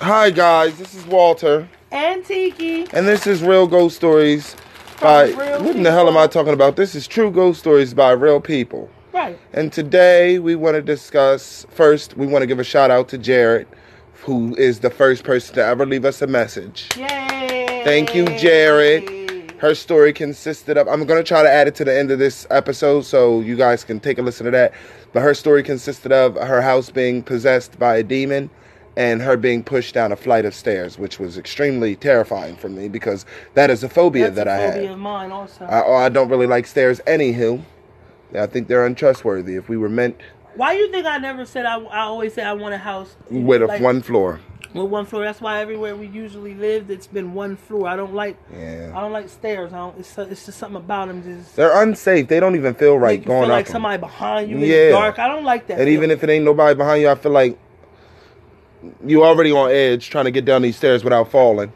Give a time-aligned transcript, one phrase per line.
[0.00, 2.86] Hi guys, this is Walter, and Tiki.
[2.92, 4.54] and this is Real Ghost Stories
[5.00, 6.76] by what in the hell am I talking about?
[6.76, 8.90] This is True Ghost Stories by real people.
[9.14, 9.38] Right.
[9.54, 13.18] And today we want to discuss first we want to give a shout out to
[13.18, 13.66] Jared,
[14.24, 16.88] who is the first person to ever leave us a message.
[16.96, 17.82] Yay.
[17.84, 19.52] Thank you, Jared.
[19.58, 22.46] Her story consisted of I'm gonna try to add it to the end of this
[22.50, 24.74] episode so you guys can take a listen to that.
[25.14, 28.50] But her story consisted of her house being possessed by a demon
[28.96, 32.88] and her being pushed down a flight of stairs, which was extremely terrifying for me
[32.88, 34.92] because that is a phobia That's that a I phobia have.
[34.92, 35.64] of mine also.
[35.66, 37.62] I, oh, I don't really like stairs anywho.
[38.34, 39.54] I think they're untrustworthy.
[39.56, 40.20] If we were meant
[40.56, 43.14] Why do you think I never said I, I always say I want a house
[43.30, 44.40] with a one floor.
[44.74, 45.24] with one floor?
[45.24, 47.86] That's why everywhere we usually lived, it's been one floor.
[47.88, 48.92] I don't like Yeah.
[48.94, 49.72] I don't like stairs.
[49.72, 49.98] I don't.
[49.98, 52.28] It's, it's just something about them just They're unsafe.
[52.28, 53.56] They don't even feel right going feel up.
[53.58, 53.72] like 'em.
[53.72, 54.84] somebody behind you in Yeah.
[54.86, 55.18] the dark.
[55.18, 55.78] I don't like that.
[55.80, 57.58] And even if it ain't nobody behind you, I feel like
[59.04, 61.72] you already on edge trying to get down these stairs without falling.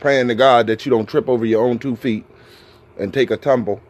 [0.00, 2.24] Praying to God that you don't trip over your own two feet
[2.98, 3.80] and take a tumble.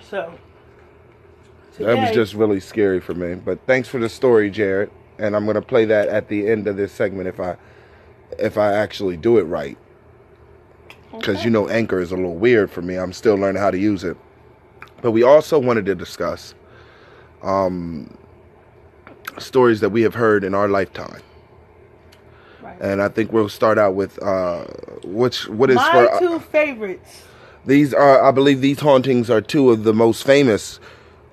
[0.00, 0.32] so.
[1.78, 3.34] That was just really scary for me.
[3.34, 4.90] But thanks for the story, Jared.
[5.18, 7.56] And I'm gonna play that at the end of this segment if I
[8.38, 9.78] if I actually do it right.
[11.12, 11.44] Because Okay.
[11.44, 12.96] you know Anchor is a little weird for me.
[12.96, 14.16] I'm still learning how to use it.
[15.02, 16.54] But we also wanted to discuss
[17.42, 18.17] um,
[19.40, 21.20] stories that we have heard in our lifetime.
[22.62, 22.76] Right.
[22.80, 24.64] And I think we'll start out with uh,
[25.04, 27.22] which what is My for uh, two favorites.
[27.66, 30.80] these are I believe these hauntings are two of the most famous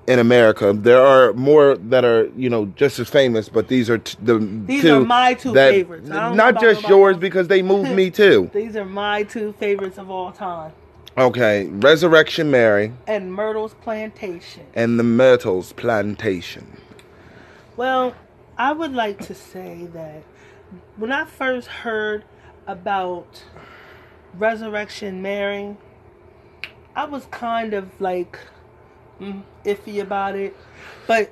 [0.08, 0.72] in America.
[0.72, 4.38] There are more that are you know just as famous, but these are t- the
[4.38, 6.08] These two are my two that- favorites.
[6.08, 8.50] Not just yours because they moved me too.
[8.54, 10.72] These are my two favorites of all time.
[11.18, 14.66] Okay, Resurrection Mary And Myrtles Plantation.
[14.76, 16.76] and the Myrtles Plantation.
[17.78, 18.16] Well,
[18.58, 20.24] I would like to say that
[20.98, 22.24] when I first heard
[22.68, 23.44] about
[24.34, 25.76] Resurrection Mary,
[26.96, 28.40] I was kind of like
[29.20, 30.56] mm, iffy about it.
[31.08, 31.32] But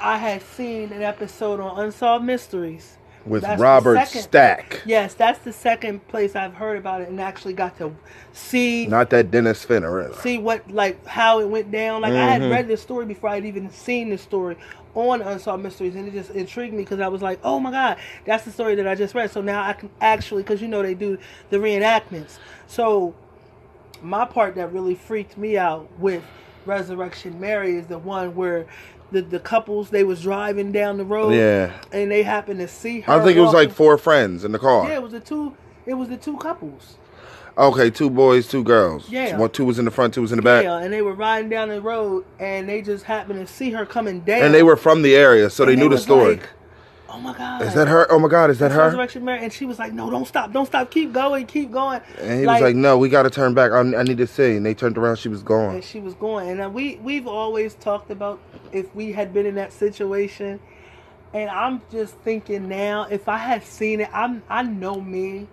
[0.00, 2.96] I had seen an episode on Unsolved Mysteries.
[3.26, 4.82] With That's Robert second- Stack.
[4.84, 7.96] Yes, that's the second place I've heard about it and actually got to
[8.34, 9.88] see Not that Dennis Farina.
[10.08, 10.12] either.
[10.20, 12.02] see what like how it went down.
[12.02, 12.50] Like I had Mhm.
[12.50, 14.58] read this story before I'd even seen the story
[14.94, 17.98] on Unsolved Mysteries, and it just intrigued me because I was like, oh my god,
[18.24, 19.30] that's the story that I just read.
[19.30, 21.18] So now I can actually, because you know they do
[21.50, 22.38] the reenactments.
[22.66, 23.14] So
[24.02, 26.22] my part that really freaked me out with
[26.66, 28.66] Resurrection Mary is the one where
[29.10, 31.72] the the couples they was driving down the road, Yeah.
[31.92, 33.12] and they happened to see her.
[33.12, 34.88] I think it was like four friends in the car.
[34.88, 35.54] yeah, it was the two.
[35.86, 36.96] It was the two couples.
[37.56, 39.08] Okay, two boys, two girls.
[39.08, 39.36] Yeah.
[39.36, 40.64] One, two was in the front, two was in the back.
[40.64, 43.86] Yeah, and they were riding down the road, and they just happened to see her
[43.86, 44.42] coming down.
[44.42, 46.34] And they were from the area, so they And knew the story.
[46.36, 46.48] like,
[47.08, 48.10] oh my god, is that her?
[48.10, 48.84] Oh my God, is that That's her?
[48.86, 52.00] Resurrection Mary, and she was like, "No, don't stop, don't stop, keep going, keep going."
[52.18, 53.70] And he was like, "No, we got to turn back.
[53.70, 55.16] I, I need to see." And they turned around.
[55.16, 55.76] She was gone.
[55.76, 58.40] and she was going, and uh, we we've always talked about
[58.72, 60.58] if we had been in that situation,
[61.32, 65.46] and I'm just thinking now, if I had seen it, I'm I know me.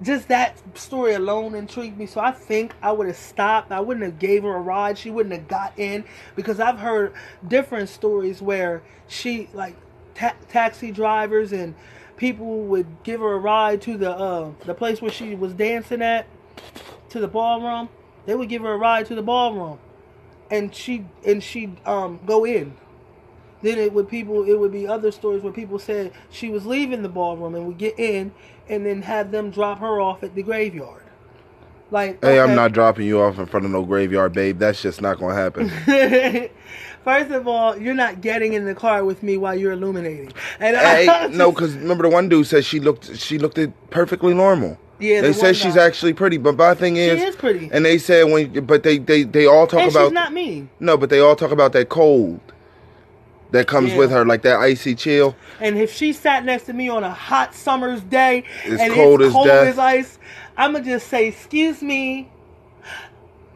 [0.00, 3.72] Just that story alone intrigued me, so I think I would have stopped.
[3.72, 4.96] I wouldn't have gave her a ride.
[4.96, 6.04] She wouldn't have got in
[6.36, 7.12] because I've heard
[7.46, 9.74] different stories where she like
[10.14, 11.74] ta- taxi drivers and
[12.16, 16.02] people would give her a ride to the uh, the place where she was dancing
[16.02, 16.26] at
[17.08, 17.88] to the ballroom.
[18.26, 19.80] They would give her a ride to the ballroom,
[20.48, 22.76] and she and she'd um go in.
[23.62, 27.02] Then it would people it would be other stories where people said she was leaving
[27.02, 28.32] the ballroom and would get in
[28.68, 31.02] and then have them drop her off at the graveyard.
[31.90, 34.58] Like Hey, I'm not dropping you off in front of no graveyard, babe.
[34.58, 35.70] That's just not gonna happen.
[37.04, 40.30] First of all, you're not getting in the car with me while you're illuminating.
[40.60, 43.72] And hey, I no, because remember the one dude said she looked she looked it
[43.90, 44.78] perfectly normal.
[44.98, 45.86] yeah, they the said she's guy.
[45.86, 48.98] actually pretty, but my thing is, she is, pretty, and they said when, but they
[48.98, 50.68] they they all talk and about she's not mean.
[50.80, 52.40] no, but they all talk about that cold
[53.52, 53.98] that comes Yeah.
[53.98, 55.34] with her, like that icy chill.
[55.60, 59.20] And if she sat next to me on a hot summer's day It's and cold
[59.20, 59.68] it's as cold death.
[59.68, 60.18] as ice,
[60.56, 62.28] I'ma just say, "Excuse me,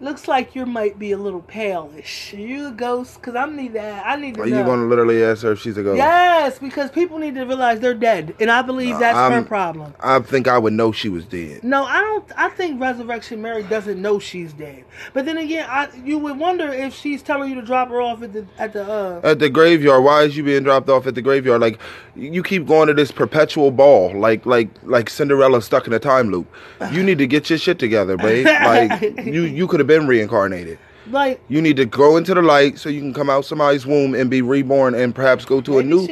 [0.03, 2.35] looks like you might be a little palish.
[2.35, 3.15] Are you a ghost?
[3.21, 4.05] Because I need that.
[4.05, 5.97] I need to Are know." you gonna literally ask her if she's a ghost?
[5.97, 9.95] Yes, because people need to realize they're dead, and I believe that's her I'm- problem.
[10.01, 11.63] I think I would know she was dead.
[11.65, 12.25] No, I don't.
[12.37, 14.85] I think Resurrection Mary doesn't know she's dead.
[15.15, 18.23] But then again, I you would wonder if she's telling you to drop her off
[18.23, 19.21] at the at the uh.
[19.23, 21.61] At the graveyard, why is you being dropped off at the graveyard?
[21.61, 21.79] Like
[22.17, 26.31] you keep going to this perpetual ball, like like like Cinderella stuck in a time
[26.31, 26.47] loop.
[26.91, 28.47] You need to get your shit together, babe.
[28.73, 30.79] Like you you could have been reincarnated.
[31.11, 34.15] Like You need to go into the light so you can come out somebody's womb
[34.15, 36.07] and be reborn and perhaps go to a new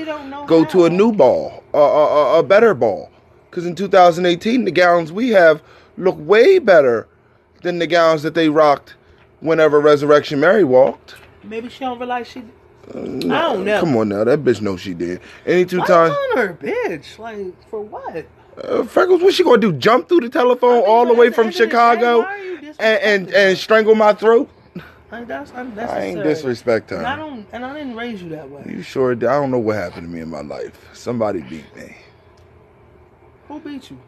[0.47, 3.11] go to a new ball, a, a, a- better ball.
[3.49, 5.63] Because in 2018, the gowns we have
[5.97, 7.07] look way better
[7.63, 8.95] than the gowns that they rocked
[9.41, 11.15] whenever Resurrection Mary walked.
[11.45, 12.43] maybe she don't realize she.
[12.93, 13.81] No, mm, I don't know.
[13.81, 15.21] Come on now, that bitch knows she did.
[15.47, 17.19] Any two times, on her, bitch?
[17.19, 18.27] Like for what?
[18.65, 19.73] Uh, Freckles, what she gonna do?
[19.73, 22.19] Jump through the telephone I mean, all the way from end of the day, Chicago
[22.31, 24.49] you and, and and strangle my throat?
[25.11, 27.17] Like, that's I ain't disrespect And I her.
[27.17, 28.63] don't, and I didn't raise you that way.
[28.69, 29.17] You sure?
[29.17, 29.29] did?
[29.29, 30.79] I don't know what happened to me in my life.
[30.93, 31.97] Somebody beat me.
[33.49, 33.99] Who beat you?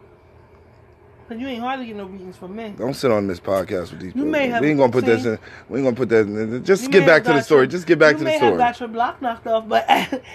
[1.28, 2.75] 'Cause you ain't hardly get no beatings from me.
[2.76, 4.26] Don't sit on this podcast with these You people.
[4.26, 5.38] may have we ain't gonna put this in.
[5.69, 6.26] We ain't gonna put that.
[6.26, 6.62] in.
[6.64, 7.62] Just You get back to the story.
[7.62, 8.58] your- Just get back you to may the have story.
[8.58, 9.88] got your block knocked off, but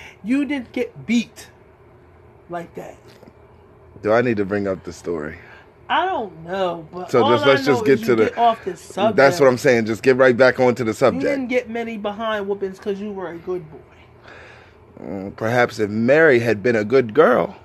[0.23, 1.49] you didn't get beat
[2.49, 2.95] like that.
[4.01, 5.37] Do I need to bring up the story?
[5.89, 9.15] I don't know, but So just- let's just get to the- get off this subject.
[9.15, 9.85] That's what I'm saying.
[9.85, 11.23] Just get right back onto the subject.
[11.23, 13.77] You didn't get many behind whoopings because you were a good boy.
[15.01, 17.55] Mm, Perhaps if Mary had been a good girl,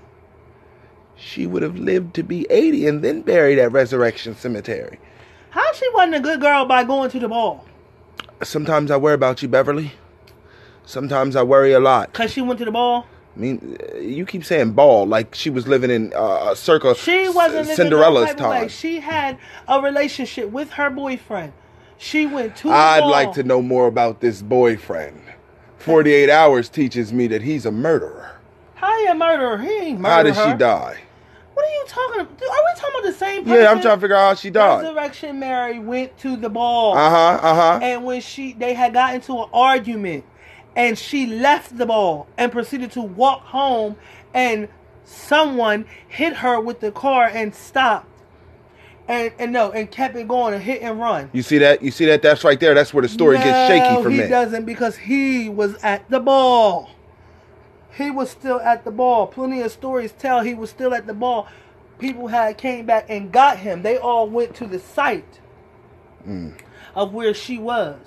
[1.17, 4.99] she would have lived to be 80 and then buried at Resurrection Cemetery.
[5.51, 7.65] How she wasn't a good girl by going to the ball?
[8.43, 9.93] Sometimes I worry about you, Beverly.
[10.85, 12.13] Sometimes I worry a lot.
[12.13, 13.07] Cause she went to the ball.
[13.35, 17.29] I mean, uh, you keep saying ball like she was living in uh, circa She
[17.31, 18.35] wasn't living Cinderella's way.
[18.35, 18.69] time.
[18.69, 21.53] She had a relationship with her boyfriend.
[21.97, 23.11] She went to I'd ball.
[23.11, 25.21] like to know more about this boyfriend.
[25.79, 28.39] 48 hours teaches me that he's a murderer.
[28.75, 29.63] How you murder her?
[29.63, 30.53] He ain't How did her.
[30.53, 30.99] she die?
[31.55, 32.33] What are you talking about?
[32.33, 33.61] Are we talking about the same person?
[33.63, 34.83] Yeah, I'm trying to figure out how she died.
[34.83, 36.97] Resurrection Mary went to the ball.
[36.97, 37.79] Uh huh, uh huh.
[37.83, 40.25] And when she they had got into an argument
[40.77, 43.97] and she left the ball and proceeded to walk home
[44.35, 44.69] and
[45.05, 48.07] someone hit her with the car and stopped.
[49.09, 51.29] And and no, and kept it going and hit and run.
[51.33, 51.83] You see that?
[51.83, 52.23] You see that?
[52.23, 52.73] That's right there.
[52.73, 56.21] That's where the story gets shaky No, for he doesn't because he was at the
[56.21, 56.89] ball.
[57.97, 59.27] He was still at the ball.
[59.27, 61.49] Plenty of stories tell he was still at the ball.
[61.99, 63.83] People had came back and got him.
[63.83, 65.41] They all went to the site
[66.27, 66.55] Mm.
[66.95, 67.99] of where she was.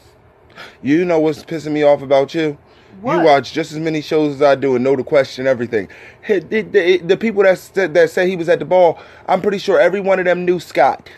[0.81, 2.57] You know what's pissing me off about you?
[3.01, 3.17] What?
[3.17, 5.89] You watch just as many shows as I do and know the question, everything.
[6.27, 9.99] The, people that, that that say he was at the ball, I'm pretty sure every
[9.99, 11.09] one of them knew Scott,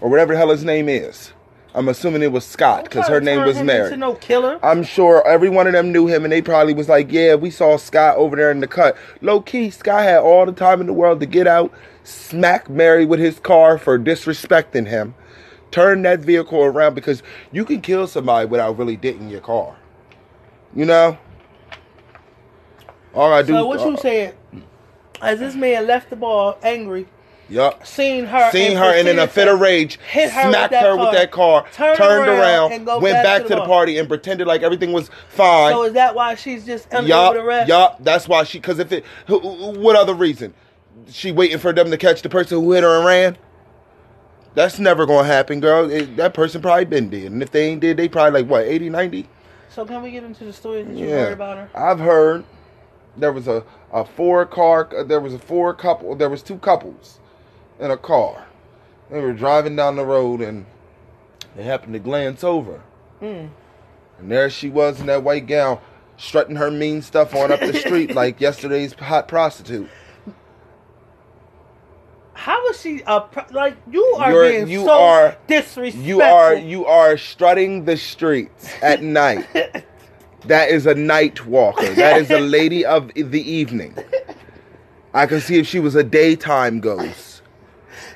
[0.00, 1.32] or whatever the hell his name is.
[1.76, 3.96] I'm assuming it was Scott because her Don't try to name was Mary.
[3.96, 4.60] no killer.
[4.62, 7.50] I'm sure every one of them knew him, and they probably was like, "Yeah, we
[7.50, 10.86] saw Scott over there in the cut." Low key, Scott had all the time in
[10.86, 11.72] the world to get out,
[12.04, 15.16] smack Mary with his car for disrespecting him,
[15.74, 19.76] turn that vehicle around because you can kill somebody without really denting your car.
[20.74, 21.18] You know.
[23.12, 23.54] All I do.
[23.54, 24.32] So what you uh, saying?
[25.20, 27.08] As this man left the ball angry,
[27.48, 27.84] Yup.
[27.84, 30.84] seen her, Seen and her and in a fit of rage, hit her smacked that
[30.84, 33.66] her with that car, turned turned around, around, went back back, to to the the
[33.66, 35.72] party and pretended like everything was fine.
[35.72, 37.68] So is that why she's just under Yup, the rest?
[37.68, 37.98] yup.
[38.02, 38.58] That's why she.
[38.58, 40.54] Because if it, what other reason?
[41.08, 43.38] She waiting for them to catch the person who hit her and ran.
[44.54, 45.90] That's never gonna happen, girl.
[45.90, 48.64] It- that person probably been dead, and if they ain't dead, they probably like what
[48.64, 49.28] 80, 90?
[49.68, 51.68] So can we get into the story that you Yeah, heard about her?
[51.74, 52.44] I've heard
[53.16, 54.88] there was a a four car.
[55.06, 56.14] There was a four couple.
[56.16, 57.18] There was two couples
[57.78, 58.44] in a car.
[59.10, 60.66] They were driving down the road and
[61.56, 62.80] they happened to glance over,
[63.22, 63.48] Mm.
[64.18, 65.78] and there she was in that white gown,
[66.16, 69.88] strutting her mean stuff on up the street like yesterday's hot prostitute.
[72.34, 73.76] How was she a pro- like?
[73.90, 76.02] You are You're- being you so are- disrespectful.
[76.06, 79.46] You are you are strutting the streets at night.
[80.46, 81.88] That is a night walker.
[81.94, 83.96] That is a lady of the evening.
[85.14, 87.42] I can see if she was a daytime ghost.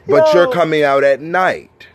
[0.06, 0.42] But Yo.
[0.42, 1.87] you're coming out at night.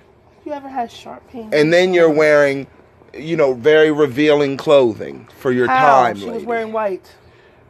[0.46, 1.50] You ever had sharp pain?
[1.54, 2.68] And then you're wearing,
[3.14, 6.04] you know, very revealing clothing for your How?
[6.04, 6.16] time.
[6.16, 6.36] She lady.
[6.38, 7.12] was wearing white.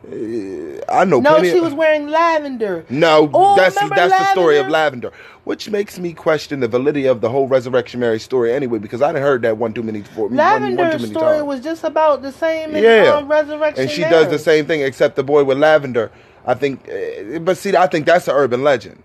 [0.05, 2.85] I know No, she of- was wearing lavender.
[2.89, 5.07] No, Oh, that's that's the story of Lavender?
[5.07, 5.11] Lavender,
[5.45, 9.13] which makes me question the validity of the whole Resurrection Mary story anyway, because I
[9.13, 11.43] didn't heard that one too many for one, one too many story times.
[11.43, 13.13] was just about the same as Yeah.
[13.15, 14.11] um, Resurrection and she Mary.
[14.13, 16.11] does the same thing, except the boy with lavender.
[16.45, 19.01] I think, eh, but see, I think that's an urban legend.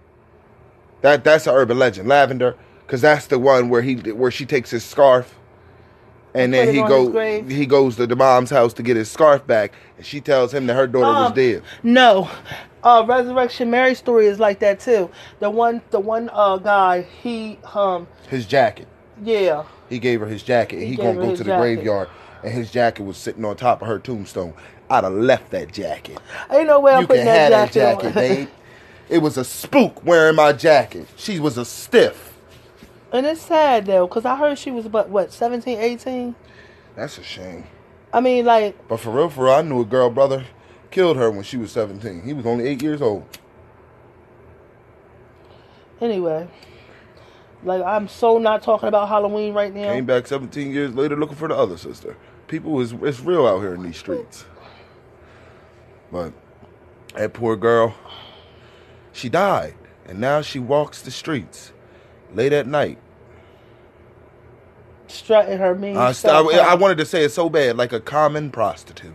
[1.03, 4.71] That that's an urban legend, lavender, because that's the one where he where she takes
[4.73, 5.37] his scarf,
[6.35, 9.73] and then he goes he goes to the mom's house to get his scarf back,
[9.97, 11.63] and she tells him that her daughter was Um, dead.
[11.83, 12.29] No,
[12.83, 15.11] uh, Resurrection Mary story is like that too.
[15.41, 18.87] The one, the one uh, guy, he um, His jacket.
[19.23, 21.61] yeah, He gave her his jacket, and He he, gonna go to the jacket.
[21.61, 22.09] graveyard,
[22.45, 24.55] and his jacket was sitting on top of her tombstone.
[24.91, 26.19] I'd have left that jacket.
[26.51, 28.37] ain't no way I'm you putting can have that that jacket, jacket, on.
[28.37, 28.49] babe.
[29.11, 31.07] It was a spook wearing my jacket.
[31.17, 32.38] She was a stiff.
[33.13, 36.35] And it's sad though, because I heard she was about what 17, 18?
[36.95, 37.65] That's a shame.
[38.13, 40.45] I mean, like, But for real, for real, I knew a girl brother
[40.91, 42.23] killed her when she was 17.
[42.23, 43.25] He was only eight years old.
[46.01, 46.49] anyway.
[47.65, 49.93] Like, I'm so not talking about Halloween right now.
[49.93, 52.17] Came back 17 years later looking for the other sister.
[52.47, 54.45] People is it's real out here in these streets.
[56.13, 56.33] But
[57.15, 57.95] that poor girl,
[59.13, 59.75] she died,
[60.07, 61.73] and now she walks the streets
[62.35, 62.99] late at night.
[65.07, 66.47] Strutting her mean I, stuff.
[66.51, 69.15] st- I, I wanted to say it so bad, like a common prostitute.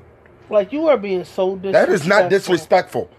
[0.50, 1.72] like, you are being so disrespectful.
[1.72, 3.10] That is not disrespectful.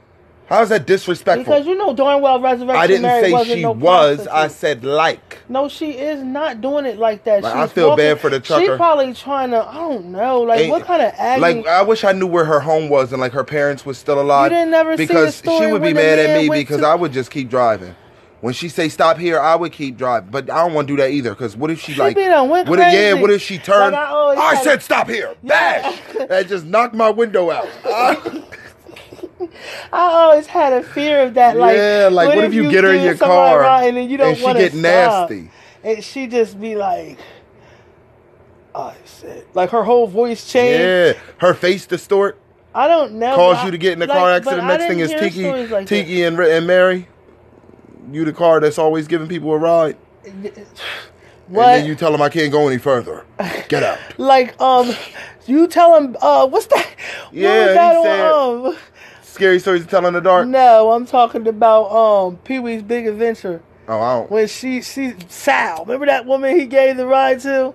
[0.47, 1.45] How is that disrespectful?
[1.45, 4.27] Because you know darn well Resurrection I didn't Mary say she no was.
[4.27, 5.39] I said like.
[5.49, 7.43] No, she is not doing it like that.
[7.45, 8.77] Like, I feel walking- bad for the She trucker.
[8.77, 9.67] probably trying to.
[9.67, 10.43] I don't know.
[10.43, 11.63] Like Ain't- what kind of agony?
[11.63, 14.21] Like I wish I knew where her home was and like her parents was still
[14.21, 14.53] alive.
[14.53, 16.87] You didn't never see the because story she would be mad at me because to-
[16.89, 17.95] I would just keep driving.
[18.45, 20.29] When she say stop here, I would keep driving.
[20.31, 21.31] But I don't want to do that either.
[21.31, 23.23] Because what if she, like, be done went what if, yeah, crazy.
[23.23, 23.95] what if she turned?
[23.95, 25.99] Like, I always I, said stop here, bash.
[26.29, 27.67] that just knocked my window out.
[27.87, 28.43] I
[29.91, 31.57] always had a fear of that.
[31.57, 34.19] Like, Yeah, like, what if you get her in your somebody car and then you
[34.19, 35.51] don't and she want get to nasty?
[35.83, 37.19] and she just be like,
[38.75, 40.81] oh, "I said," like her whole voice changed.
[40.81, 42.39] yeah, her face distort
[42.75, 43.37] I don't know.
[43.37, 44.67] cause you to get in a car accident.
[44.67, 45.87] Next thing is Tiki.
[45.87, 47.09] Tiki and, and Mary.
[48.11, 49.97] You the car that's always giving people a ride.
[51.47, 51.67] What?
[51.69, 53.25] And then you tell them I can't go any further.
[53.69, 53.99] Get out.
[54.19, 54.93] like um,
[55.47, 56.87] you tell him uh, what's that?
[56.87, 58.77] what Yeah, he that said- um,
[59.23, 60.47] Scary stories to tell in the dark.
[60.47, 64.31] No, I'm talking about um Pee Wee's Big Adventure Oh, I don't.
[64.31, 65.81] when she she Sal.
[65.85, 67.75] Remember that woman he gave the ride to?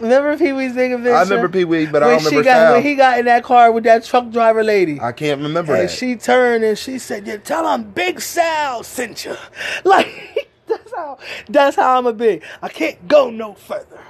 [0.00, 1.14] Remember Pee Wee's Big Adventure?
[1.16, 2.72] I remember Pee Wee, but I don't remember got Sal.
[2.74, 5.00] when he got in that car with that truck driver lady.
[5.00, 5.92] I can't remember and that.
[5.92, 9.36] she turned and she said, "Yeah, tell him Big Sal sent you."
[9.84, 12.42] Like that's how that's how I'm a big.
[12.62, 14.00] I can't go no further.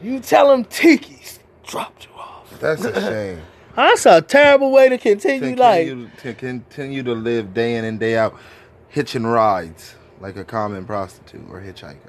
[0.00, 2.58] You tell him Tiki's dropped you off.
[2.60, 3.40] That's a shame.
[3.74, 5.96] That's a terrible way to continue life.
[6.22, 8.36] to continue to live day in and day out,
[8.88, 12.07] hitching rides like a common prostitute or hitchhiker.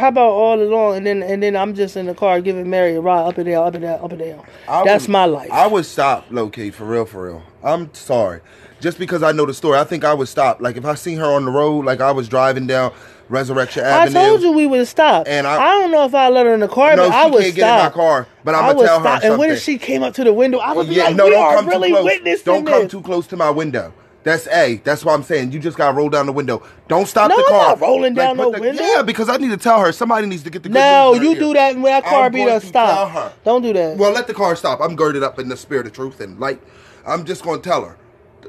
[0.00, 2.94] How about all along and then and then I'm just in the car giving Mary
[2.96, 4.42] a ride up and down, up and down, up and down.
[4.68, 5.50] I That's would- my life.
[5.52, 7.42] I would stop, low key, for real, for real.
[7.62, 8.40] I'm sorry.
[8.80, 10.60] Just because I know the story, I think I would stop.
[10.62, 12.92] Like if I seen her on the road, like I was driving down
[13.28, 14.18] Resurrection Avenue.
[14.18, 15.26] I told you we would stop.
[15.28, 17.26] And I, I- don't know if I let her in the car, no, but I
[17.26, 17.56] would can't stop.
[17.56, 18.26] get in my car.
[18.42, 19.30] But I'm I gonna tell her something.
[19.30, 21.30] And when she came up to the window, I would be Yeah, like, no, "We
[21.32, 22.04] don't are come really too close.
[22.06, 23.92] witnessing Don't come this." too close to my window.
[24.22, 24.76] That's A.
[24.84, 25.52] That's what I'm saying.
[25.52, 26.62] You just gotta roll down the window.
[26.88, 27.68] Don't stop No, the car.
[27.68, 28.82] not rolling down put no the- window.
[28.82, 29.92] Yeah, because I need to tell her.
[29.92, 32.60] Somebody needs to get the No, you do that when that car I'm be going
[32.60, 33.34] to stop.
[33.44, 33.96] Don't do that.
[33.96, 34.80] Well, let the car stop.
[34.82, 36.60] I'm girded up in the spirit of truth and light.
[37.06, 37.96] I'm just gonna tell her.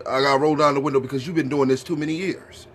[0.07, 2.67] I gotta roll down the window because you've been doing this too many years.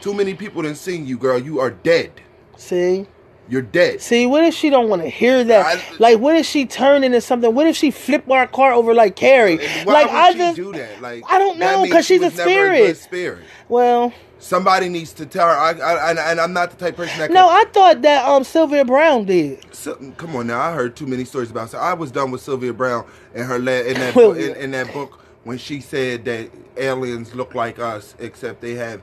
[0.00, 1.38] Too many people didn't seen you, girl.
[1.38, 2.10] You are dead.
[2.56, 3.06] See,
[3.50, 4.00] You're dead.
[4.00, 5.66] see, what if she don't want to hear that?
[5.66, 7.52] I- like, what if she turn into something?
[7.54, 9.58] What if she flip our car over like Carrie?
[9.84, 11.02] Why like, would I she just do that?
[11.02, 12.78] Like I don't know, means 'cause she she's a spirit.
[12.78, 13.44] good spirit.
[13.68, 15.54] well, Somebody needs to tell her.
[15.54, 17.30] I, I, and, and I'm not the type of person that.
[17.30, 19.62] no, can, I thought that um Sylvia Browne did.
[19.74, 21.68] So, come on now, I heard too many stories about.
[21.68, 23.04] So I was done with Sylvia Browne
[23.34, 27.34] and her la- in that book, in, in that book when she said that aliens
[27.34, 29.02] look like us except they have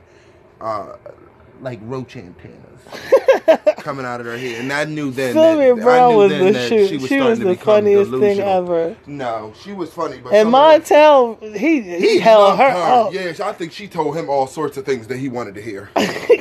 [0.60, 0.96] uh,
[1.60, 2.80] like roach antennas
[3.78, 5.32] coming out of her head, and I knew then.
[5.34, 6.88] Sylvia that, I Browne knew was then the that shoot.
[6.88, 8.48] She was, She starting was to the funniest thing delusional.
[8.48, 8.96] ever.
[9.06, 13.12] No, she was funny, but And some of the- Montel, he he, held her, up.
[13.12, 15.90] Yeah, I think she told him all sorts of things that he wanted to hear.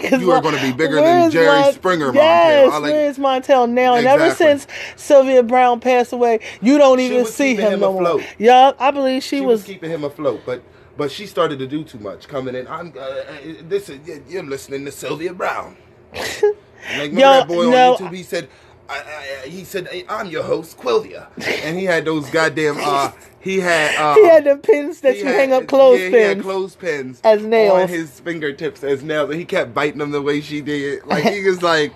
[0.07, 2.15] You are Mon- gonna be bigger than Jerry Mon- Springer, Montel.
[2.15, 3.95] Yes, I like- where's Montel now?
[3.95, 8.01] And ever since Sylvia Browne passed away, you don't even see him, him no more.
[8.03, 8.23] afloat.
[8.37, 9.59] Yeah, I believe she, she was.
[9.61, 10.61] was keeping him afloat, but
[10.95, 12.67] but she started to do too much coming in.
[12.69, 13.23] I'm uh, uh,
[13.63, 13.99] this is
[14.29, 15.75] you're listening to Sylvia Browne.
[16.97, 17.93] Like Yo, that boy no.
[17.95, 18.13] on YouTube?
[18.15, 18.47] He said,
[18.89, 21.27] I, I, he said, "Hey, I'm your host, Quilvia,
[21.65, 22.77] and he had those goddamn.
[22.79, 23.93] Uh, he had.
[23.95, 26.15] Uh, he had the pins that you had- hang up Yeah, clothespins.
[26.15, 27.73] he had clothespins As nails.
[27.81, 31.05] on his fingertips as nails, and he kept biting them the way she did.
[31.05, 31.93] Like he was like.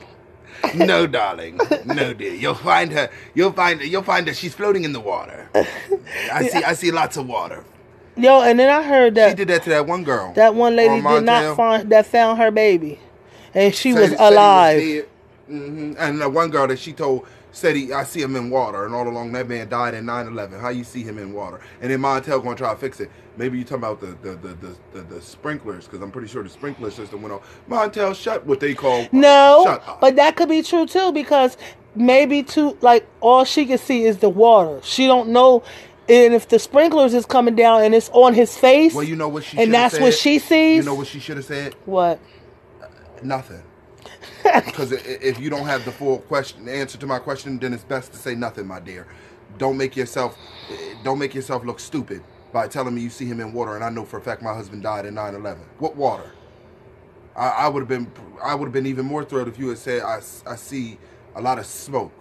[0.76, 1.60] No, darling.
[1.86, 2.36] No, dear.
[2.36, 3.10] You'll find her.
[3.34, 3.80] You'll find.
[3.80, 3.86] her.
[3.88, 4.34] You'll find her.
[4.34, 5.50] She's floating in the water.
[5.56, 6.64] I see.
[6.64, 7.64] I see lots of water.
[8.16, 10.34] Yo, and then I heard that She did that to that one girl.
[10.34, 13.00] that one lady on did not find that found her baby,
[13.54, 15.06] and she Said- was said alive.
[15.48, 18.86] hmm And the one girl that she told said he, I see him in water,
[18.86, 20.60] and all along that man died in 9/11.
[20.62, 21.60] How you see him in water?
[21.82, 23.12] And then Montel gonna try to fix it.
[23.36, 26.44] Maybe you talking about the the the the, the, the sprinklers because I'm pretty sure
[26.44, 27.60] the sprinkler system went off.
[27.70, 30.00] Montel, shut what they call No, Shut up.
[30.00, 31.58] but that could be true too because
[31.94, 34.80] maybe too like all she can see is the water.
[34.84, 35.62] She don't know,
[36.08, 39.28] and if the sprinklers is coming down and it's on his face, well, you know
[39.28, 40.78] what she and that's what she sees.
[40.78, 41.76] You know what she should have said?
[41.86, 42.18] What?
[43.24, 43.64] Nothing.
[44.44, 48.12] because if you don't have the full question answer to my question, then it's best
[48.14, 49.08] to say nothing, my dear.
[49.58, 50.38] Don't make yourself
[51.04, 53.90] don't make yourself look stupid by telling me you see him in water, and I
[53.90, 55.60] know for a fact my husband died in 9/11.
[55.80, 56.32] What water?
[57.36, 58.12] I, I would have been
[58.44, 60.98] I would have been even more thrilled if you had said I, I see
[61.36, 62.14] a lot of smoke.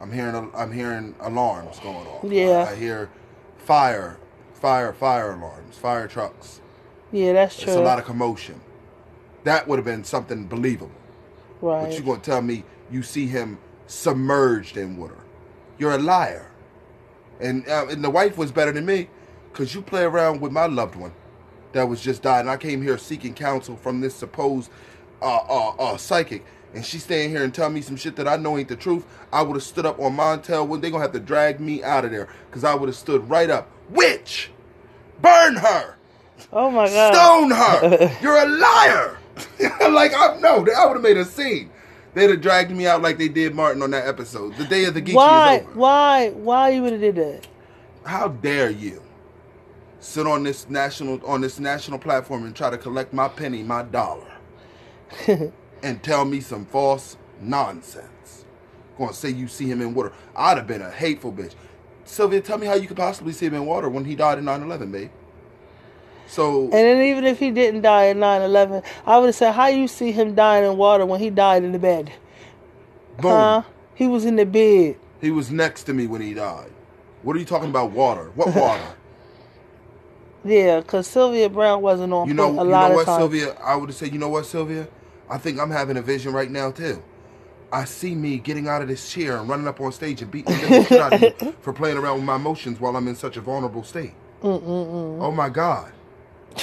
[0.00, 2.24] I'm hearing I'm hearing alarms going off.
[2.24, 2.66] Yeah.
[2.68, 3.10] I, I hear
[3.58, 4.18] fire,
[4.54, 6.60] fire, fire alarms, fire trucks.
[7.10, 7.72] Yeah, that's true.
[7.72, 8.60] It's a lot of commotion.
[9.44, 10.92] That would have been something believable.
[11.60, 11.82] right.
[11.84, 15.18] But you're gonna tell me you see him submerged in water?
[15.78, 16.50] You're a liar.
[17.40, 19.08] And uh, and the wife was better than me,
[19.52, 21.12] cause you play around with my loved one,
[21.72, 24.70] that was just died, and I came here seeking counsel from this supposed
[25.22, 26.44] uh uh, uh psychic,
[26.74, 29.04] and she's staying here and telling me some shit that I know ain't the truth.
[29.32, 32.04] I would have stood up on Montel when they gonna have to drag me out
[32.04, 33.70] of there, cause I would have stood right up.
[33.90, 34.50] Witch,
[35.20, 35.96] burn her,
[36.52, 37.14] oh my god.
[37.14, 38.18] stone her.
[38.22, 39.18] You're a liar.
[39.90, 41.70] like I no, I would have made a scene.
[42.14, 44.54] They'd have dragged me out like they did Martin on that episode.
[44.56, 45.56] The day of the Geechee Why?
[45.56, 45.78] is over.
[45.78, 46.30] Why?
[46.30, 47.46] Why you would have did that?
[48.04, 49.02] How dare you
[50.00, 53.82] sit on this national on this national platform and try to collect my penny, my
[53.82, 54.30] dollar,
[55.82, 58.44] and tell me some false nonsense?
[58.98, 60.12] Gonna say you see him in water.
[60.36, 61.54] I'd have been a hateful bitch.
[62.04, 64.44] Sylvia, tell me how you could possibly see him in water when he died in
[64.44, 65.10] 9-11, babe.
[66.32, 69.68] So And then even if he didn't die in 9-11, I would have said, how
[69.68, 72.12] you see him dying in water when he died in the bed?
[73.18, 73.30] boom.
[73.30, 73.62] Huh?
[73.94, 74.96] He was in the bed.
[75.20, 76.70] He was next to me when he died.
[77.22, 77.92] What are you talking about?
[77.92, 78.32] Water?
[78.34, 78.96] What water?
[80.44, 83.06] Yeah, because Sylvia Browne wasn't on You know, a you lot know what.
[83.06, 83.54] Sylvia?
[83.62, 84.88] I would have said, you know what, Sylvia?
[85.30, 87.02] I think I'm having a vision right now too.
[87.72, 90.60] I see me getting out of this chair and running up on stage and beating
[90.60, 93.36] the shit out of you for playing around with my emotions while I'm in such
[93.36, 94.14] a vulnerable state.
[94.42, 95.18] Mm-mm-mm.
[95.20, 95.92] Oh my God!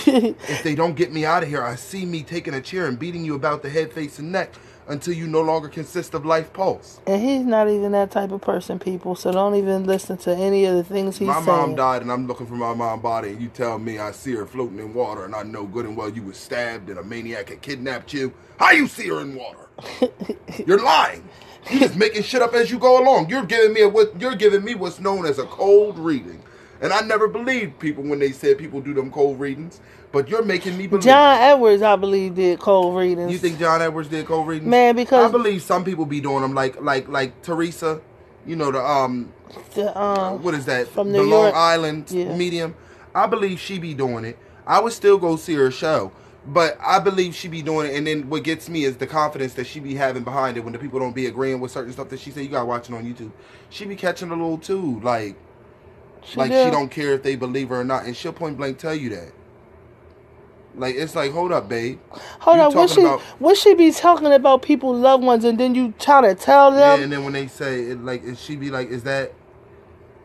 [0.07, 2.97] If they don't get me out of here, I see me taking a chair and
[2.99, 4.53] beating you about the head, face, and neck
[4.89, 6.99] until you no longer consist of life pulse.
[7.05, 9.15] And he's not even that type of person, people.
[9.15, 11.45] So don't even listen to any of the things he's my saying.
[11.45, 14.11] My mom died and I'm looking for my mom body and you tell me I
[14.11, 16.97] see her floating in water and I know good and well you was stabbed and
[16.97, 18.33] a maniac had kidnapped you.
[18.57, 19.67] How you see her in water?
[20.65, 21.27] You're lying.
[21.69, 23.29] You're just making shit up as you go along.
[23.29, 26.41] You're giving me a what you're giving me what's known as a cold reading.
[26.81, 30.43] And I never believed people when they said people do them cold readings, but you're
[30.43, 31.03] making me believe.
[31.03, 33.31] John Edwards, I believe, did cold readings.
[33.31, 34.69] you think John Edwards did cold readings?
[34.69, 38.01] Man, because- I believe some people be doing them like like like Teresa,
[38.45, 39.33] you know the um
[39.75, 40.87] the, um, what is that?
[40.87, 41.55] from the New Long York?
[41.55, 42.35] Island Yeah.
[42.35, 42.75] medium.
[43.13, 44.37] I believe she be doing it.
[44.65, 46.11] I would still go see her show,
[46.45, 47.95] but I believe she be doing it.
[47.97, 50.73] And then what gets me is the confidence that she be having behind it when
[50.73, 52.43] the people don't be agreeing with certain stuff that she said.
[52.43, 53.31] You got watching on YouTube.
[53.69, 55.35] She be catching a little too, like
[56.23, 58.77] She like she don't care if they believe her or not, and she'll point blank
[58.77, 59.31] tell you that.
[60.75, 61.99] Like it's like, hold up, babe.
[62.39, 65.57] Hold You on, what she about- what she be talking about people loved ones and
[65.59, 68.39] then you try to tell Yeah, them and then when they say it, like, is
[68.41, 69.33] she be like, is that,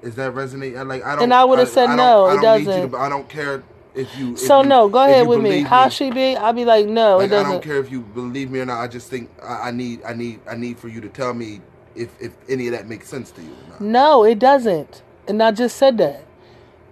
[0.03, 0.87] is that resonate?
[0.87, 1.25] Like, I don't.
[1.25, 2.91] And I would've said don't- no, I it doesn't.
[2.91, 4.35] to- I don't care if you.
[4.35, 5.63] if So you- no, go ahead with me.
[5.63, 6.37] How she be?
[6.37, 7.47] I'd be like, no, Like, it I doesn't.
[7.47, 8.81] I don't care if you believe me or not.
[8.81, 11.63] I just think I, I need, I need, I need for you to tell me
[11.97, 13.81] if if any of that makes sense to you or not.
[13.81, 15.03] No, it doesn't.
[15.29, 16.25] And I just said that.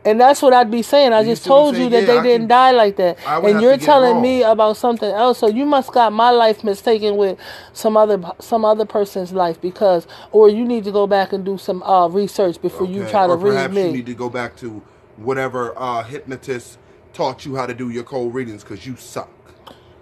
[0.05, 1.13] And that's what I'd be saying.
[1.13, 2.73] I You just see what I'm told you that Yeah, they I didn't can- die
[2.73, 3.19] like that.
[3.51, 5.39] And you're to telling me about something else.
[5.39, 7.39] So you must got my life mistaken with
[7.73, 11.59] some other some other person's life because or you need to go back and do
[11.59, 13.87] some uh, research before you Okay, try to or read me.
[13.89, 14.83] you need to go back to
[15.19, 16.79] whatever uh, hypnotist
[17.13, 19.31] taught you how to do your cold readings because you suck.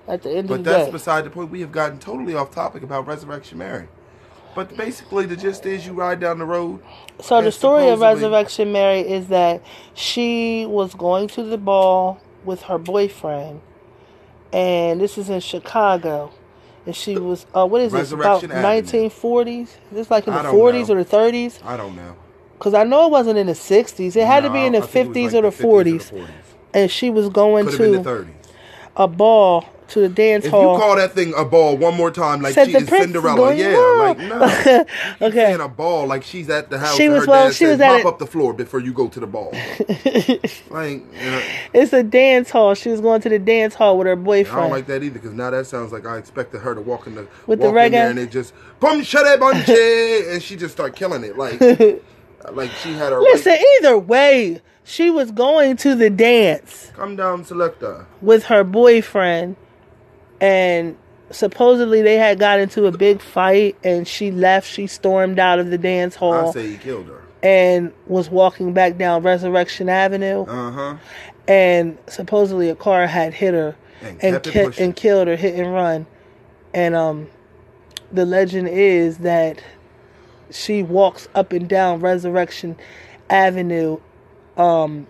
[0.08, 0.70] at the end But of the day.
[0.72, 1.50] But that's beside the point.
[1.50, 3.88] We have gotten totally off topic about Resurrection Mary.
[4.54, 6.82] But basically, the gist is you ride down the road.
[7.20, 9.62] So the story of Resurrection Mary is that
[9.94, 13.60] she was going to the ball with her boyfriend,
[14.52, 16.32] and this is in Chicago.
[16.86, 19.60] And she was, uh, what is it about 1940s?
[19.60, 21.62] Is this like in the 40s or the 30s?
[21.64, 22.16] I don't know.
[22.58, 24.16] Because I know it wasn't in the 60s.
[24.16, 26.10] It had to be in the think it was 50s like or the 40s.
[26.10, 26.28] 40s.
[26.72, 28.34] And she was going Could have been the to
[28.96, 32.40] a ball, to the dance If you call that thing a ball one more time,
[32.42, 34.85] like Said she the is Cinderella, yeah, like no.
[35.26, 35.37] okay.
[35.46, 36.96] Saying a ball like she's at the house.
[36.96, 38.92] She was- her well, she says, was at mop it- up the floor before you
[38.92, 39.50] go to the ball.
[40.70, 41.40] like, uh,
[41.74, 42.74] It's a dance hall.
[42.74, 44.59] She was going to the dance hall with her boyfriend.
[44.59, 47.07] I don't like that either because now that sounds like I expected her to walk
[47.07, 50.57] in the With the walk in there and it just boom shade bunche and she
[50.57, 51.61] just start killing it like
[52.53, 53.64] like she had her Listen, right.
[53.81, 58.07] either way, she was going to the dance Come down, selector.
[58.22, 59.57] with her boyfriend,
[60.40, 60.96] and
[61.31, 64.66] supposedly they had got into a big fight, and she left.
[64.70, 67.22] She stormed out of the dance hall I say he killed her.
[67.42, 70.96] and was walking back down Resurrection Avenue, Uh huh.
[71.48, 75.72] and supposedly a car had hit her And and ki- and killed her, hit and
[75.72, 76.07] run.
[76.74, 77.29] and um,
[78.12, 79.62] the legend is that
[80.50, 82.76] she walks up and down Resurrection
[83.29, 83.98] Avenue,
[84.57, 85.07] um,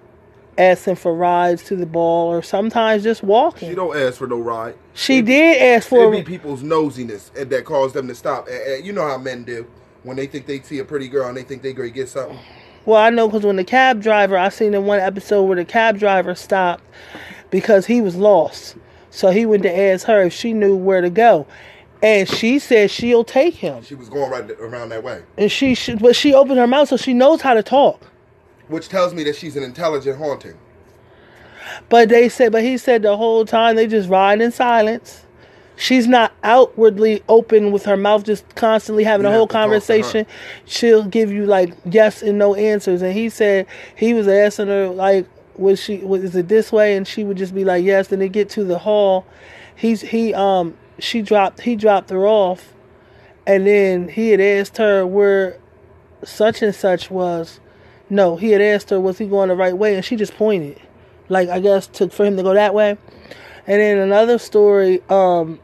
[0.61, 3.69] asking for rides to the ball, or sometimes just walking.
[3.71, 4.75] She don't ask for no ride.
[4.95, 6.13] She It- did ask for.
[6.13, 8.49] It be people's nosiness that caused them to stop.
[8.83, 9.67] You know how men do
[10.03, 12.39] when they think they see a pretty girl and they think they gonna get something.
[12.87, 15.65] Well, I know because when the cab driver, I seen in one episode where the
[15.65, 16.83] cab driver stopped
[17.51, 18.77] because he was lost.
[19.11, 21.47] So he went to ask her if she knew where to go.
[22.03, 23.83] And she said she'll take him.
[23.83, 26.89] She was going right around that way, And she should, but she opened her mouth
[26.89, 28.01] so she knows how to talk.
[28.71, 30.57] Which tells me that she's an intelligent haunting.
[31.89, 35.27] But they said, but he said the whole time they just ride in silence.
[35.77, 39.63] She's not outwardly open with her mouth, just constantly having You a whole to talk
[39.63, 39.81] to her.
[39.81, 40.27] conversation.
[40.67, 43.01] She'll give you like yes and no answers.
[43.03, 46.97] And he said he was asking her like, was she was is it this way?
[46.97, 48.09] And she would just be like yes.
[48.09, 49.27] Then they get to the hall.
[49.75, 52.75] He's he um she dropped he dropped her off,
[53.47, 55.59] and then he had asked her where
[56.25, 57.59] such and such was.
[58.11, 60.81] No, he had asked her was he going the right way, and she just pointed,
[61.29, 62.99] like I guess to for him to go that way.
[63.67, 65.61] And then another story, um,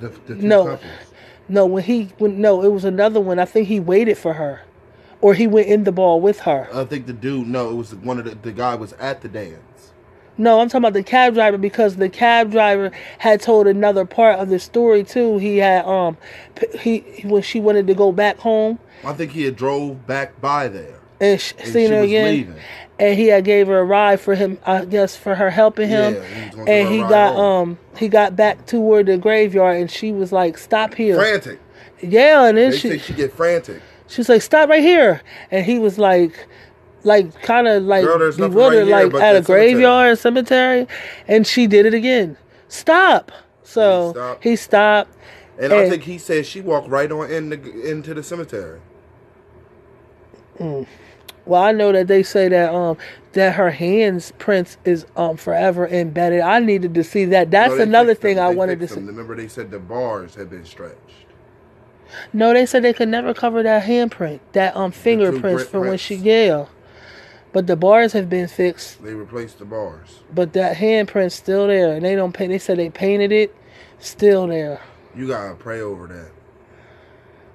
[0.00, 0.64] The, the No.
[0.64, 0.90] couples.
[1.48, 3.38] no, when he when no, it was another one.
[3.38, 4.62] I think he waited for her,
[5.20, 6.68] or he went in the ball with her.
[6.72, 7.46] I think the dude.
[7.48, 8.34] No, it was one of the.
[8.34, 9.92] The guy was at the dance.
[10.40, 14.38] No, I'm talking about the cab driver because the cab driver had told another part
[14.38, 15.38] of the story too.
[15.38, 16.16] He had um,
[16.78, 20.68] he when she wanted to go back home I think he had drove back by
[20.68, 20.97] there.
[21.20, 22.54] And, sh- And seen she her was again, leaving.
[22.98, 24.58] and he had gave her a ride for him.
[24.66, 26.14] I guess for her helping him.
[26.14, 27.70] Yeah, he was gonna give and he got home.
[27.70, 31.58] um he got back toward the graveyard and she was like stop here Frantic.
[32.00, 33.82] yeah and then They she she get frantic.
[34.06, 36.46] she was like stop right here and he was like
[37.04, 39.72] like kind of like Girl, bewildered right like at a that cemetery.
[39.72, 40.86] graveyard cemetery
[41.26, 42.36] and she did it again
[42.68, 43.32] stop
[43.64, 44.44] so He stopped.
[44.44, 45.10] he stopped
[45.60, 48.78] And I think he said she walked right on in the, into the cemetery.
[51.48, 52.96] Well i know that they say that um
[53.32, 57.82] that her hands prints is um forever embedded i needed to see that that's No,
[57.82, 58.46] another thing them.
[58.46, 59.00] i They wanted to see.
[59.00, 60.96] Remember, they said the bars had been stretched.
[62.32, 66.14] No, they said they could never cover that handprint, that um fingerprints from when she
[66.14, 66.66] yeah.
[67.52, 70.20] But the bars have been fixed, They replaced the bars.
[70.34, 72.50] but that handprint's still there, and they don't paint.
[72.50, 73.54] They said they painted it,
[73.98, 74.80] still there.
[75.14, 76.30] You gotta pray over that.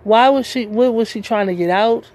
[0.03, 0.65] Why was she?
[0.67, 2.09] What was she trying to get out?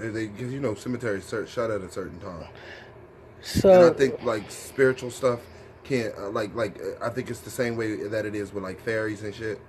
[0.00, 2.46] Because you know cemeteries shut at a certain time,
[3.42, 5.40] So and I think like spiritual stuff
[5.84, 8.64] can't uh, like like uh, I think it's the same way that it is with
[8.64, 9.60] like fairies and shit.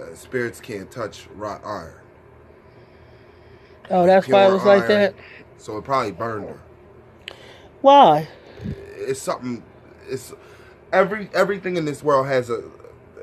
[0.00, 1.94] Uh, spirits can't touch wrought iron,
[3.90, 5.14] oh, that's why it was like that.
[5.58, 6.60] so it probably burned her.
[7.80, 8.28] Why?
[8.96, 9.62] it's something
[10.08, 10.34] it's
[10.92, 12.62] every everything in this world has a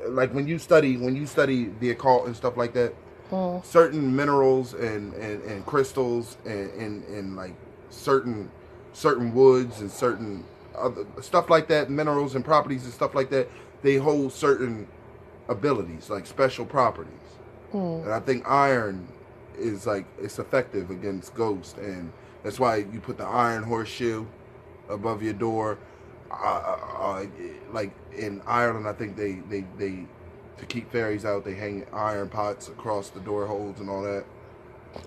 [0.08, 2.94] like when you study when you study the occult and stuff like that
[3.30, 3.64] Mm.
[3.64, 7.54] certain minerals and and, and crystals and, and and like
[7.90, 8.50] certain
[8.92, 10.44] certain woods and certain
[10.76, 13.48] other stuff like that minerals and properties and stuff like that
[13.82, 14.86] they hold certain
[15.48, 17.12] abilities like special properties
[17.74, 18.04] Mm.
[18.04, 19.08] and i think iron
[19.58, 22.12] is like it's effective against ghosts and
[22.44, 24.24] that's why you put the iron horseshoe
[24.88, 25.76] above your door
[26.30, 27.26] uh, uh, uh,
[27.72, 30.06] like in ireland i think they they they
[30.58, 34.24] to keep fairies out they hang iron pots across the door holes and all that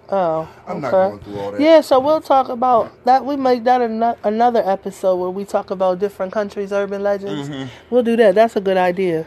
[0.09, 1.09] Oh, i'm not okay.
[1.09, 3.25] going through all that Yeah, so we'll talk about that.
[3.25, 7.49] We make that ano- another episode where we talk about different countries' urban legends.
[7.49, 7.69] Mhm.
[7.89, 8.35] We'll do that.
[8.35, 9.25] That's a good idea.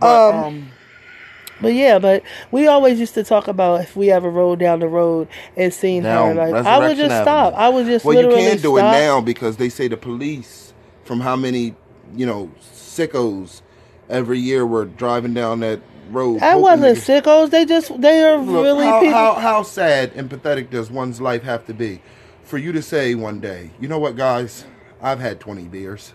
[0.00, 0.68] but, um, um,
[1.62, 4.88] But yeah, but we always used to talk about if we ever rode down the
[4.88, 6.34] road and seen her.
[6.34, 7.54] Like I would just stop.
[7.54, 8.78] I would just well you can do stop.
[8.78, 10.74] it now because they say the police
[11.04, 11.74] from how many
[12.14, 13.62] you know sickos
[14.08, 17.50] every year were driving down that road That hoping wasn't get- sickos.
[17.50, 19.14] They just they are Look, really how, people.
[19.14, 22.00] how, how sad and pathetic does one's life have to be
[22.42, 24.64] for you to say one day, you know what, guys?
[25.00, 26.12] I've had 20 beers.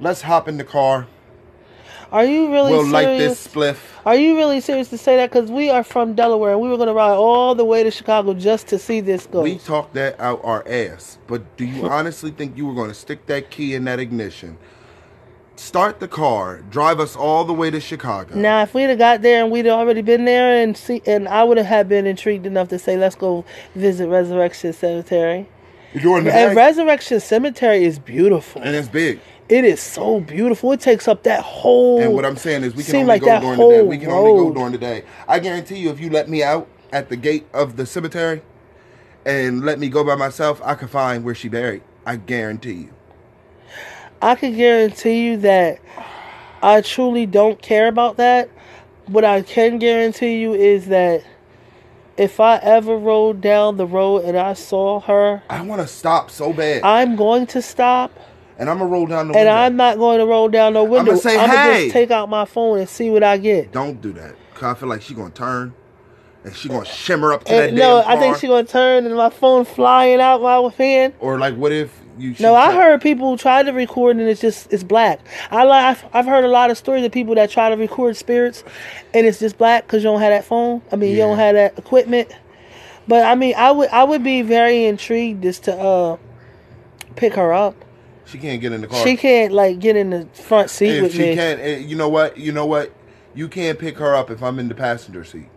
[0.00, 1.06] Let's hop in the car.
[2.10, 2.92] are you really we'll serious?
[2.92, 3.78] light this spliff.
[4.04, 5.30] Are you really serious to say that?
[5.30, 7.90] Because we are from Delaware and we were going to ride all the way to
[7.90, 9.42] Chicago just to see this go.
[9.42, 11.18] We talked that out our ass.
[11.26, 14.58] But do you honestly think you were going to stick that key in that ignition,
[15.62, 18.34] start the car, drive us all the way to Chicago?
[18.34, 21.44] Now, if we'd have got there and we'd already been there and see, and I
[21.44, 23.44] would have been intrigued enough to say, let's go
[23.74, 25.48] visit Resurrection Cemetery.
[25.94, 28.62] The And Resurrection Cemetery is beautiful.
[28.62, 29.20] and it's big.
[29.48, 30.72] It is so beautiful.
[30.72, 32.00] It takes up that whole.
[32.00, 33.82] And what I'm saying is, we can only like go during the day.
[33.82, 35.04] We can only go during the day.
[35.28, 38.40] I guarantee you, if you let me out at the gate of the cemetery
[39.26, 41.82] and let me go by myself, I could find where she buried.
[42.06, 42.94] I guarantee you.
[44.22, 45.80] I can guarantee you that
[46.62, 48.48] I truly don't care about that.
[49.06, 51.24] what I can guarantee you is that
[52.16, 56.30] if I ever rode down the road and I saw her, I want to stop
[56.30, 58.12] so bad, I'm going to stop.
[58.58, 59.52] and I'm gonna roll down the And window.
[59.52, 60.98] I'm not going to roll down no window.
[61.00, 63.72] I'm gonna say, I'm "Hey." just take out my phone and see what I get.
[63.72, 64.36] Don't do that.
[64.54, 65.74] Cause I feel like she gonna turn,
[66.44, 68.04] and she gonna shimmer up to that And damn no.
[68.06, 71.14] I think she gonna turn and my phone flying out my hand.
[71.18, 72.34] Or like, what if you?
[72.40, 75.20] No, I heard people try to record and it's just it's black.
[75.50, 78.16] I like I've, I've heard a lot of stories of people that try to record
[78.16, 78.64] spirits
[79.14, 80.82] and it's just black because you don't have that phone.
[80.92, 82.30] I mean, you don't have that equipment.
[83.08, 86.16] But I mean, I would I would be very intrigued as to uh
[87.16, 87.74] pick her up.
[88.26, 89.02] She can't get in the car.
[89.04, 91.34] She can't like get in the front seat if with she me.
[91.34, 92.38] can't, eh, you know what?
[92.38, 92.92] You know what?
[93.34, 95.48] You can't pick her up if I'm in the passenger seat.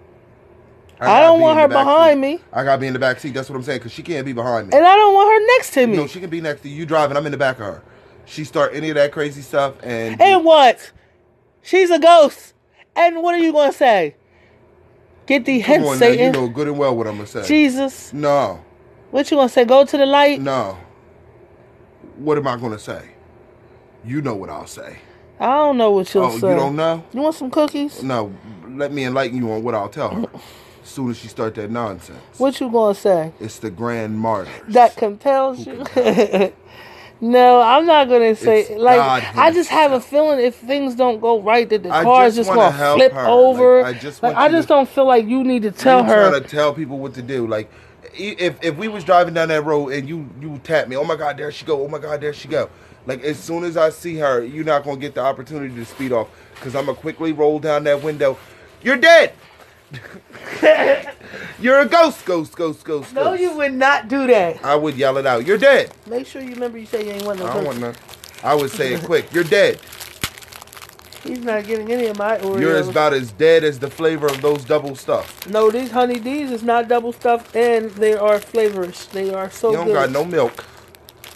[0.99, 2.21] I gotta don't want her behind seat.
[2.21, 3.33] me, I gotta be in the back seat.
[3.33, 3.81] That's what I'm saying.
[3.81, 4.77] Cause she can't be behind me.
[4.77, 5.97] and I don't want her next to me.
[5.97, 7.17] No, she can be next to you driving.
[7.17, 7.83] I'm in the back of her.
[8.25, 10.91] She start any of that crazy stuff, and and what?
[11.61, 12.53] She's a ghost.
[12.95, 14.15] And what are you gonna say?
[15.25, 17.45] Get the hint, on now, you know good and well what I'm gonna say.
[17.47, 18.13] Jesus.
[18.13, 18.63] No,
[19.11, 19.65] What you gonna say?
[19.65, 20.39] Go to the light?
[20.41, 20.77] no.
[22.17, 23.09] What am I gonna say?
[24.05, 24.99] You know what I'll say.
[25.39, 26.49] I don't know what you'll oh, say.
[26.49, 27.03] you don't know?
[27.11, 28.01] You want some cookies?
[28.01, 28.33] No.
[28.69, 30.25] Let me enlighten you on what I'll tell her.
[30.85, 32.19] as soon as she start that nonsense.
[32.37, 33.33] What you gonna say?
[33.39, 34.53] It's the grand martyrs.
[34.67, 35.83] That compels you?
[37.21, 40.93] no, I'm not gonna say It's like God I just have a feeling if things
[40.93, 43.25] don't go right that the I car is just just gonna flip her.
[43.25, 43.81] over.
[43.81, 46.29] Like, I just Like, I just to- don't feel like you need to tell her.
[46.29, 47.47] trying to tell people what to do.
[47.47, 47.71] Like,
[48.13, 51.15] if if we was driving down that road and you you tap me, oh my
[51.15, 51.83] god, there she go.
[51.83, 52.69] Oh my god, there she go.
[53.07, 56.11] Like as soon as I see her, you're not gonna get the opportunity to speed
[56.11, 58.37] off because I'm gonna quickly roll down that window.
[58.83, 59.33] You're dead.
[61.59, 63.13] You're a ghost, ghost, ghost, ghost.
[63.13, 63.41] no, ghost.
[63.41, 64.63] you would not do that.
[64.63, 65.45] I would yell it out.
[65.45, 65.91] You're dead.
[66.07, 67.95] Make sure you remember you say you ain't want no I don't want none.
[68.43, 69.31] I would say it quick.
[69.33, 69.79] You're dead.
[71.23, 72.61] He's not getting any of my Oreos.
[72.61, 75.47] You're as about as dead as the flavor of those double stuff.
[75.49, 79.07] no, these honey D's is not double stuffed and they are flavors.
[79.07, 79.71] They are so good.
[79.71, 79.93] You don't good.
[79.93, 80.65] got no milk.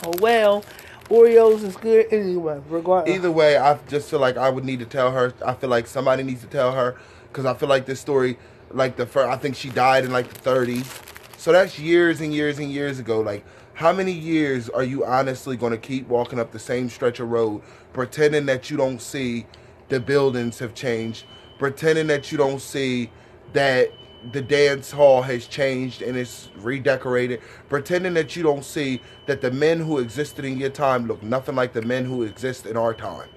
[0.03, 0.63] Oh well,
[1.09, 2.61] Oreos is good anyway.
[2.69, 3.15] Regardless.
[3.15, 5.33] Either way, I just feel like I would need to tell her.
[5.43, 6.97] I feel like somebody needs to tell her
[7.31, 8.37] because I feel like this story,
[8.71, 11.05] like the first, I think she died in like the 30s.
[11.37, 13.21] So that's years and years and years ago.
[13.21, 17.19] Like, how many years are you honestly going to keep walking up the same stretch
[17.21, 17.61] of road,
[17.93, 19.45] pretending that you don't see
[19.87, 21.23] the buildings have changed,
[21.57, 23.09] pretending that you don't see
[23.53, 23.89] that
[24.33, 29.49] the dance hall has changed and it's redecorated, pretending that you don't see that the
[29.49, 32.93] men who existed in your time look nothing like the men who exist in our
[32.93, 33.29] time.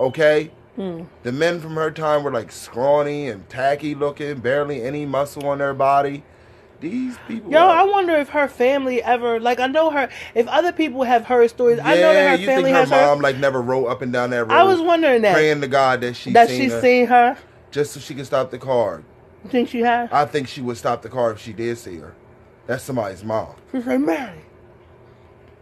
[0.00, 0.50] Okay?
[0.78, 1.02] Hmm.
[1.24, 5.58] The men from her time were like scrawny and tacky looking, barely any muscle on
[5.58, 6.22] their body.
[6.80, 7.50] These people.
[7.50, 10.08] Yo, are- I wonder if her family ever like I know her.
[10.36, 12.90] If other people have heard stories, I know that her you family think her has
[12.90, 13.22] mom her.
[13.24, 14.52] like never rode up and down that road?
[14.52, 17.36] I was wondering that praying to God that she that seen she's her, seen her.
[17.72, 19.02] just so she could stop the car.
[19.42, 20.08] You think she has?
[20.12, 22.14] I think she would stop the car if she did see her.
[22.68, 23.56] That's somebody's mom.
[23.72, 24.38] She said, "Mary,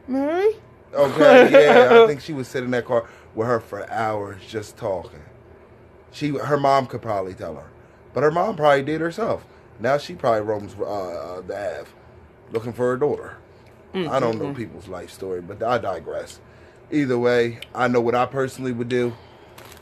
[0.07, 0.57] Mary."
[0.93, 4.77] Okay, yeah, I think she would sit in that car with her for hours just
[4.77, 5.21] talking.
[6.11, 7.67] She, her mom could probably tell her,
[8.15, 9.45] but her mom probably did herself.
[9.79, 11.91] Now she probably roams uh, uh, the Ave,
[12.51, 13.37] looking for her daughter.
[13.95, 16.39] I don't know people's life story, but I digress.
[16.91, 19.15] Either way, I know what I personally would do.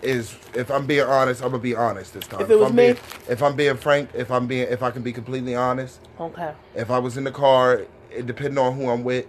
[0.02, 2.42] Is if I'm being honest, I'm gonna be honest this time.
[2.42, 2.82] If it was I'm me?
[2.92, 2.96] being,
[3.28, 6.52] if I'm being frank, if I'm being, if I can be completely honest, Okay.
[6.74, 9.26] if I was in the car, it depending on who I'm with,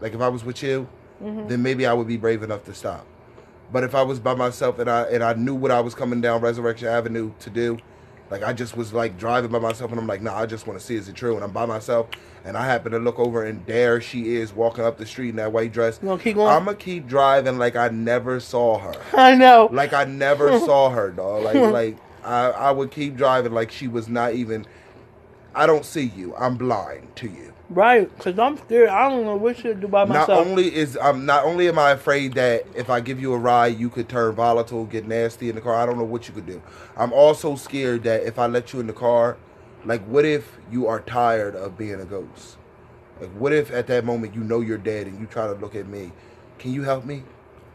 [0.00, 0.88] like if I was with you,
[1.20, 3.06] then maybe I would be brave enough to stop.
[3.72, 6.20] But if I was by myself and I and I knew what I was coming
[6.20, 7.78] down Resurrection Avenue to do,
[8.30, 10.78] like I just was like driving by myself and I'm like, nah, I just want
[10.78, 11.34] to see is it true?
[11.34, 12.08] And I'm by myself
[12.44, 15.36] and I happen to look over and there she is walking up the street in
[15.36, 15.98] that white dress.
[15.98, 16.48] Gonna keep going?
[16.48, 18.94] I'm gonna keep driving like I never saw her.
[19.12, 19.68] I know.
[19.72, 21.44] Like I never saw her, dog.
[21.44, 24.66] Like like I, I would keep driving like she was not even
[25.54, 26.34] I don't see you.
[26.36, 27.49] I'm blind to you.
[27.70, 28.88] Right, because I'm scared.
[28.90, 30.28] I don't know what to do by myself.
[30.28, 33.38] Not only is um not only am I afraid that if I give you a
[33.38, 35.74] ride you could turn volatile, get nasty in the car.
[35.74, 36.62] I don't know what you could do.
[36.96, 39.36] I'm also scared that if I let you in the car,
[39.84, 42.58] like what if you are tired of being a ghost?
[43.20, 45.74] Like what if at that moment you know you're dead and you try to look
[45.74, 46.12] at me?
[46.58, 47.22] Can you help me?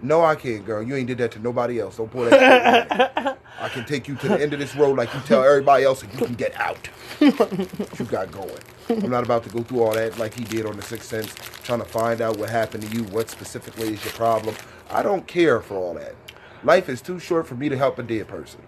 [0.01, 0.83] No, I can't, girl.
[0.83, 1.97] You ain't did that to nobody else.
[1.97, 3.37] Don't pull that shit.
[3.59, 6.03] I can take you to the end of this road like you tell everybody else
[6.03, 6.89] and you can get out.
[7.19, 8.59] you got going.
[8.89, 11.33] I'm not about to go through all that like he did on The Sixth Sense,
[11.63, 14.55] trying to find out what happened to you, what specifically is your problem.
[14.89, 16.15] I don't care for all that.
[16.63, 18.61] Life is too short for me to help a dead person.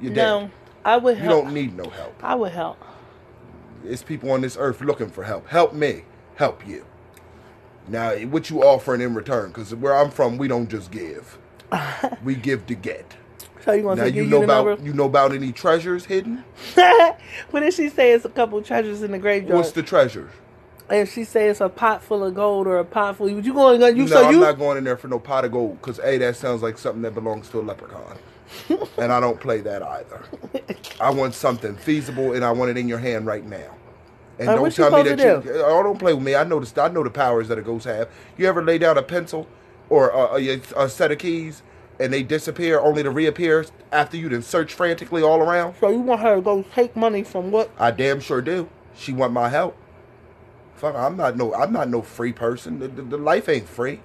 [0.00, 0.50] You're no, dead.
[0.84, 1.24] I would help.
[1.24, 1.44] You help.
[1.44, 2.14] don't need no help.
[2.22, 2.78] I would help.
[3.84, 5.48] It's people on this earth looking for help.
[5.48, 6.04] Help me.
[6.36, 6.84] Help you.
[7.88, 9.48] Now, what you offering in return?
[9.48, 11.38] Because where I'm from, we don't just give.
[12.24, 13.16] we give to get.
[13.64, 14.84] So you Now say you know about number?
[14.84, 16.44] you know about any treasures hidden?
[17.50, 18.12] what did she say?
[18.12, 19.56] It's a couple treasures in the graveyard.
[19.56, 20.30] What's the treasure?
[20.88, 23.28] and she say it's a pot full of gold or a pot full.
[23.28, 23.80] You going?
[23.96, 24.40] You no, so I'm you?
[24.40, 27.02] not going in there for no pot of gold because a that sounds like something
[27.02, 28.18] that belongs to a leprechaun,
[28.98, 30.22] and I don't play that either.
[31.00, 33.74] I want something feasible, and I want it in your hand right now.
[34.38, 35.50] And Uh, don't tell me that you.
[35.52, 36.34] to Oh, don't play with me.
[36.34, 38.08] I know the I know the powers that a ghost have.
[38.36, 39.46] You ever lay down a pencil
[39.88, 41.62] or a, a, a set of keys,
[41.98, 45.74] and they disappear only to reappear after you done search frantically all around?
[45.80, 47.70] so you want her to go take money from what?
[47.78, 48.68] I damn sure do.
[48.94, 49.76] She want my help.
[50.74, 52.78] Fuck, I'm not no, I'm not no free person.
[52.78, 54.00] The, the, the life ain't free.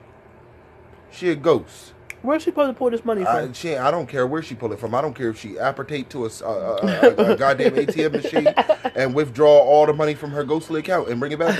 [1.12, 1.94] She a ghost.
[2.22, 3.54] Where's she supposed to pull this money I, from?
[3.54, 4.94] she, I don't care where she pull it from.
[4.94, 6.30] I don't care if she appertate to a
[7.38, 11.40] goddamn ATM machine and withdraw all the money from her ghostly account and bring it
[11.40, 11.58] back.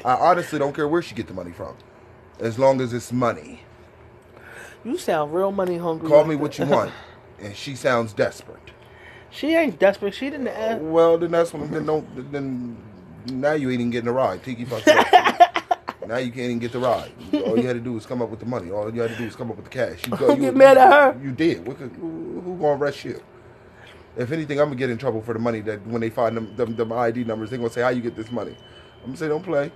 [0.04, 1.76] I honestly don't care where she get the money from,
[2.40, 3.60] as long as it's money.
[4.84, 6.08] you sound real money hungry.
[6.08, 6.42] Call like me that.
[6.42, 6.92] what you want.
[7.38, 8.72] And she sounds desperate.
[9.30, 10.14] she ain't desperate.
[10.14, 10.80] She didn't uh, ask.
[10.82, 12.76] Well, then that's when then don't then
[13.26, 14.42] now you ain't even getting the ride.
[14.42, 15.06] Tiki fucked up.
[16.06, 17.12] Now you can't even get the ride.
[17.46, 18.70] All you had to do was come up with the money.
[18.70, 20.06] All you had to do was come up with the cash.
[20.06, 21.20] You Don't you, get mad at her.
[21.22, 21.66] You did.
[21.66, 23.22] What who who gonna arrest you?
[24.16, 26.54] If anything, I'm gonna get in trouble for the money that when they find them
[26.56, 28.56] them, them ID numbers, they gonna say how you get this money.
[29.00, 29.70] I'm gonna say don't play.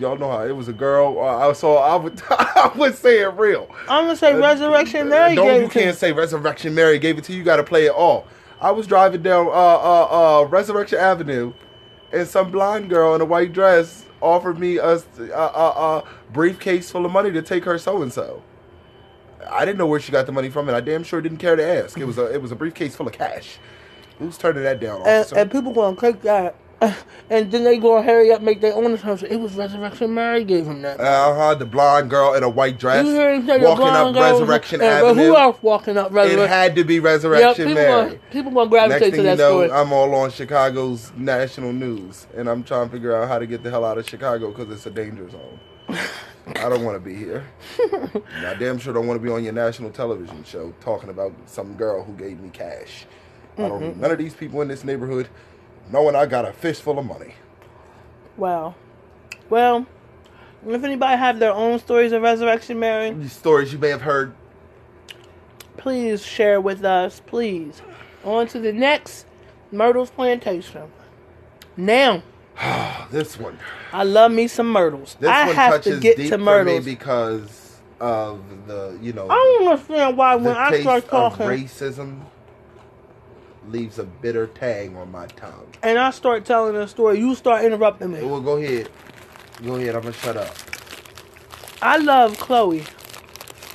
[0.00, 1.18] Y'all know how it was a girl.
[1.18, 1.76] Uh, I saw.
[1.76, 2.20] I would.
[2.30, 3.68] I would say it real.
[3.88, 7.18] I'm gonna say Resurrection Mary Don't gave you it to can't say Resurrection Mary gave
[7.18, 7.38] it to you.
[7.38, 8.26] You got to play it all.
[8.60, 11.52] I was driving down uh, uh, uh, Resurrection Avenue,
[12.12, 16.90] and some blonde girl in a white dress offered me a, a, a, a briefcase
[16.90, 18.42] full of money to take her so and so.
[19.50, 21.56] I didn't know where she got the money from, and I damn sure didn't care
[21.56, 21.98] to ask.
[21.98, 23.58] It was a it was a briefcase full of cash.
[24.18, 26.56] Who's turning that down, and, and people gonna click that,
[27.30, 29.28] and then they gonna hurry up make their own assumption.
[29.30, 31.00] It was Resurrection Mary gave him that.
[31.00, 31.54] uh huh.
[31.54, 34.86] The blonde girl in a white dress you him say walking up girl- Resurrection but
[34.86, 35.24] Avenue.
[35.26, 38.06] Who else walking up It had to be Yep, Resurrection people Mary.
[38.06, 39.72] gonna, people gonna Next thing to you know, story.
[39.72, 43.62] I'm all on Chicago's national news, and I'm trying to figure out how to get
[43.62, 45.60] the hell out of Chicago because it's a danger zone.
[46.56, 47.44] I don't want to be here.
[48.46, 51.74] I damn sure don't want to be on your national television show talking about some
[51.74, 53.06] girl who gave me cash.
[53.58, 55.28] I don't need none of these people in this neighborhood
[55.90, 57.34] knowing I got a fistful of money.
[58.36, 58.74] Wow.
[59.48, 59.86] Well,
[60.66, 64.34] if anybody have their own stories of Resurrection Mary, These stories you may have heard.
[65.76, 67.80] please share with us, please.
[68.24, 69.26] On to the next
[69.70, 70.90] Myrtles Plantation.
[71.76, 72.22] Now,
[73.10, 73.58] This one.
[73.92, 75.16] I love me some Myrtles.
[75.20, 79.12] This I one have touches to get deep to for me because of the, you
[79.12, 82.22] know, I don't understand why the when I taste start of talking racism
[83.68, 85.66] leaves a bitter tang on my tongue.
[85.82, 88.22] and I start telling a story, you start interrupting me.
[88.22, 88.88] Well, go ahead.
[89.64, 89.94] Go ahead.
[89.94, 90.54] I'm gonna shut up.
[91.82, 92.84] I love Chloe.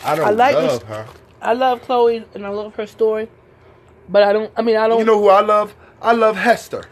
[0.04, 1.08] I don't I like love this- her.
[1.42, 3.28] I love Chloe and I love her story,
[4.10, 4.52] but I don't.
[4.56, 5.00] I mean, I don't.
[5.00, 5.74] You know who I love?
[6.02, 6.86] I love Hester.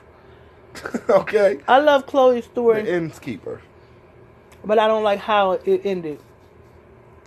[1.09, 3.61] okay, I love Chloe's the story, innkeeper.
[4.63, 6.19] but I don't like how it ended.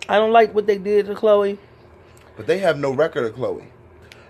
[0.09, 1.59] I don't like what they did to Chloe.
[2.35, 3.67] But they have no record of Chloe.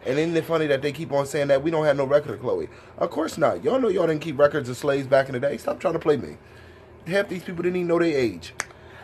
[0.05, 2.33] And isn't it funny that they keep on saying that we don't have no record
[2.35, 2.67] of Chloe?
[2.97, 3.63] Of course not.
[3.63, 5.57] Y'all know y'all didn't keep records of slaves back in the day.
[5.57, 6.37] Stop trying to play me.
[7.07, 8.53] Half these people didn't even know their age.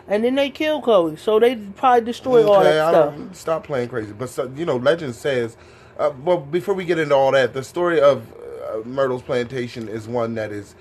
[0.07, 3.15] And then they killed Chloe, so they probably destroyed all Okay, that I stuff.
[3.15, 4.12] don't- Stop playing crazy.
[4.12, 5.55] But so, you know, legend says.
[5.97, 10.07] Uh, well, before we get into all that, the story of uh, Myrtles plantation is
[10.07, 10.75] one that is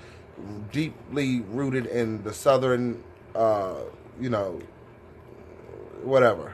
[0.71, 3.03] deeply rooted in the southern,
[3.35, 3.75] uh,
[4.19, 4.61] you know,
[6.03, 6.53] whatever.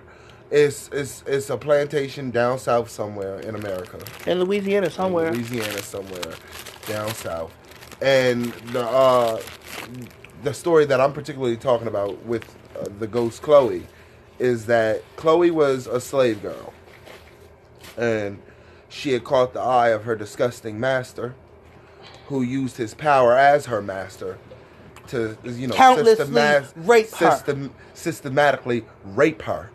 [0.51, 3.99] It's it's it's a plantation down south somewhere in America.
[4.27, 5.31] In Louisiana somewhere.
[5.31, 6.34] Louisiana somewhere
[6.88, 7.51] down south.
[8.01, 9.41] And the uh,
[10.43, 12.45] the story that I'm particularly talking about with
[12.79, 13.88] uh, the ghost Chloe
[14.38, 16.73] is that Chloe was a slave girl,
[17.97, 18.39] and
[18.89, 21.36] she had caught the eye of her disgusting master,
[22.27, 24.38] who used his power as her master
[25.08, 25.75] to you know
[26.75, 29.71] rape system, systematically rape her,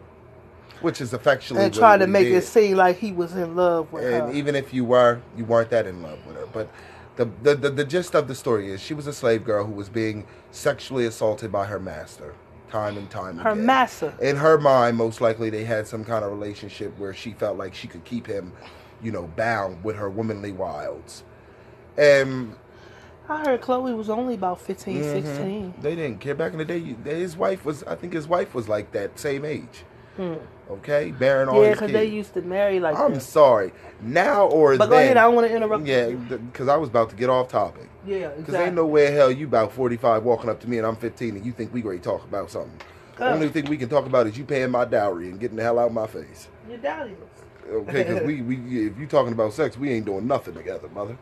[0.83, 2.37] which is affectionately and try to make did.
[2.37, 4.27] it seem like he was in love with And her.
[4.29, 6.47] And even if you were, you weren't that in love with her.
[6.47, 6.71] But
[7.17, 9.73] the, the, the, the gist of the story is she was a slave girl who
[9.73, 12.35] was being sexually assaulted by her master
[12.71, 13.59] time and time her again.
[13.59, 14.15] Her master.
[14.21, 17.75] In her mind, most likely they had some kind of relationship where she felt like
[17.75, 18.53] she could keep him,
[19.03, 21.25] you know, bound with her womanly wilds.
[21.99, 22.55] And
[23.29, 25.13] I heard Chloe was only about 15, Mhm.
[25.13, 25.75] 16.
[25.81, 26.35] They didn't care.
[26.35, 29.45] Back in the day, his wife was, I think his wife was like that same
[29.45, 29.85] age.
[30.21, 30.35] Hmm.
[30.71, 31.13] Okay?
[31.13, 33.21] Bearing all Yeah, because they used to marry like I'm that.
[33.23, 33.73] sorry.
[34.03, 34.91] Now or But then.
[34.91, 35.87] go ahead, I don't want to interrupt.
[35.87, 37.89] Yeah, because I was about to get off topic.
[38.07, 38.67] Yeah, Because exactly.
[38.67, 41.47] ain't no way hell you about 45 walking up to me and I'm 15 and
[41.47, 42.79] you think we to talk about something.
[43.17, 43.33] The Oh.
[43.33, 45.79] only thing we can talk about is you paying my dowry and getting the hell
[45.79, 46.49] out of my face.
[46.69, 47.17] Your daddy
[47.71, 51.17] Okay, because we, we if you talking about sex, we ain't doing nothing together, mother.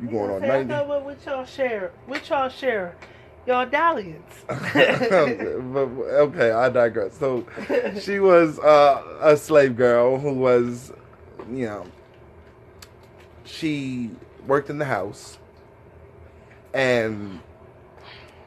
[0.00, 0.72] You going on I ninety?
[0.72, 1.92] thought what what y'all share?
[2.06, 2.96] What y'all share?
[3.46, 4.44] Y'all dalliance.
[4.48, 5.88] But,
[6.26, 7.16] okay, I digress.
[7.18, 7.46] So
[8.00, 10.92] she was uh, a slave girl who was,
[11.50, 11.84] you know,
[13.44, 14.10] she
[14.46, 15.38] worked in the house,
[16.72, 17.40] and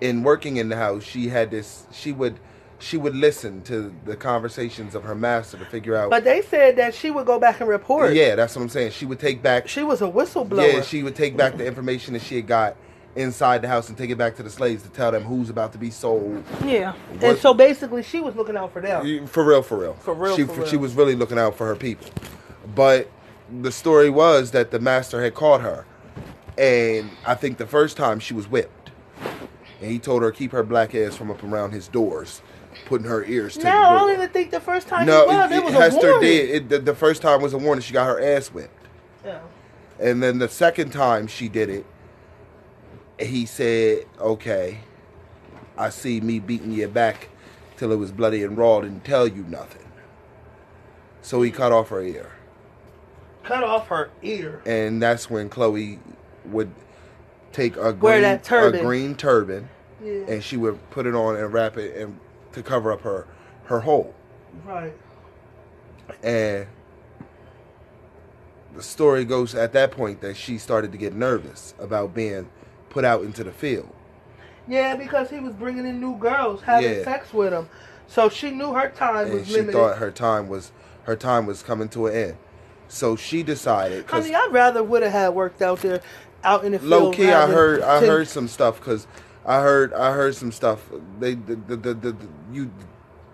[0.02, 1.86] in working in the house, she had this.
[1.92, 2.40] She would,
[2.80, 6.10] she would listen to the conversations of her master to figure out.
[6.10, 8.14] but they said that she would go back and report.
[8.14, 8.92] yeah, that's what I'm saying.
[8.92, 9.68] She would take back.
[9.68, 10.74] She was a whistleblower.
[10.74, 12.76] Yeah, she would take back the information that she had got
[13.18, 15.72] inside the house and take it back to the slaves to tell them who's about
[15.74, 16.44] to be sold.
[16.64, 16.94] Yeah.
[16.94, 19.28] What- And so basically, she was looking out for them.
[19.28, 19.94] For real, for real.
[19.96, 20.66] For real, She, for real.
[20.68, 22.10] she was really looking out for her people.
[22.76, 23.10] But
[23.62, 25.86] the story was that the master had caught her.
[26.58, 28.92] And I think the first time she was whipped.
[29.82, 32.42] And he told her keep her black ass from up around his doors,
[32.88, 35.56] putting her ears to No, I don't even think the first time no, was, it,
[35.58, 36.22] it was a Hester warning.
[36.22, 36.50] did.
[36.50, 37.82] It, the, the first time was a warning.
[37.84, 38.74] She got her ass whipped.
[39.24, 39.40] Yeah.
[40.00, 41.86] And then the second time she did it,
[43.20, 44.80] he said, "Okay,
[45.78, 47.30] I see me beating you back
[47.78, 48.82] till it was bloody and raw.
[48.82, 49.84] Didn't tell you nothing."
[51.22, 52.32] So he cut off her ear,
[53.44, 54.62] Cut off her ear.
[54.66, 56.00] and that's when Chloe
[56.46, 56.72] would
[57.52, 58.80] take a Wear green, that turban.
[58.80, 59.70] a green turban,
[60.02, 60.12] Yeah.
[60.28, 62.20] and she would put it on and wrap it and
[62.54, 63.28] to cover up her
[63.66, 64.14] her hole.
[64.66, 64.94] Right.
[66.24, 66.68] And
[68.76, 72.50] the story goes at that point that she started to get nervous about being
[72.90, 73.90] put out into the field.
[74.68, 77.04] Yeah, because he was bringing in new girls, having Yeah.
[77.04, 77.70] sex with them.
[78.08, 79.74] So she knew her time and was she limited.
[79.74, 80.72] thought her time was
[81.04, 82.38] her time was coming to an end.
[82.90, 86.02] So she decided I mean, I'd rather would have had worked out there,
[86.44, 86.90] out in the field.
[86.90, 89.08] low key, I heard I heard some stuff because
[89.46, 90.82] I heard I heard some stuff.
[91.20, 92.72] They the the, the, the, the you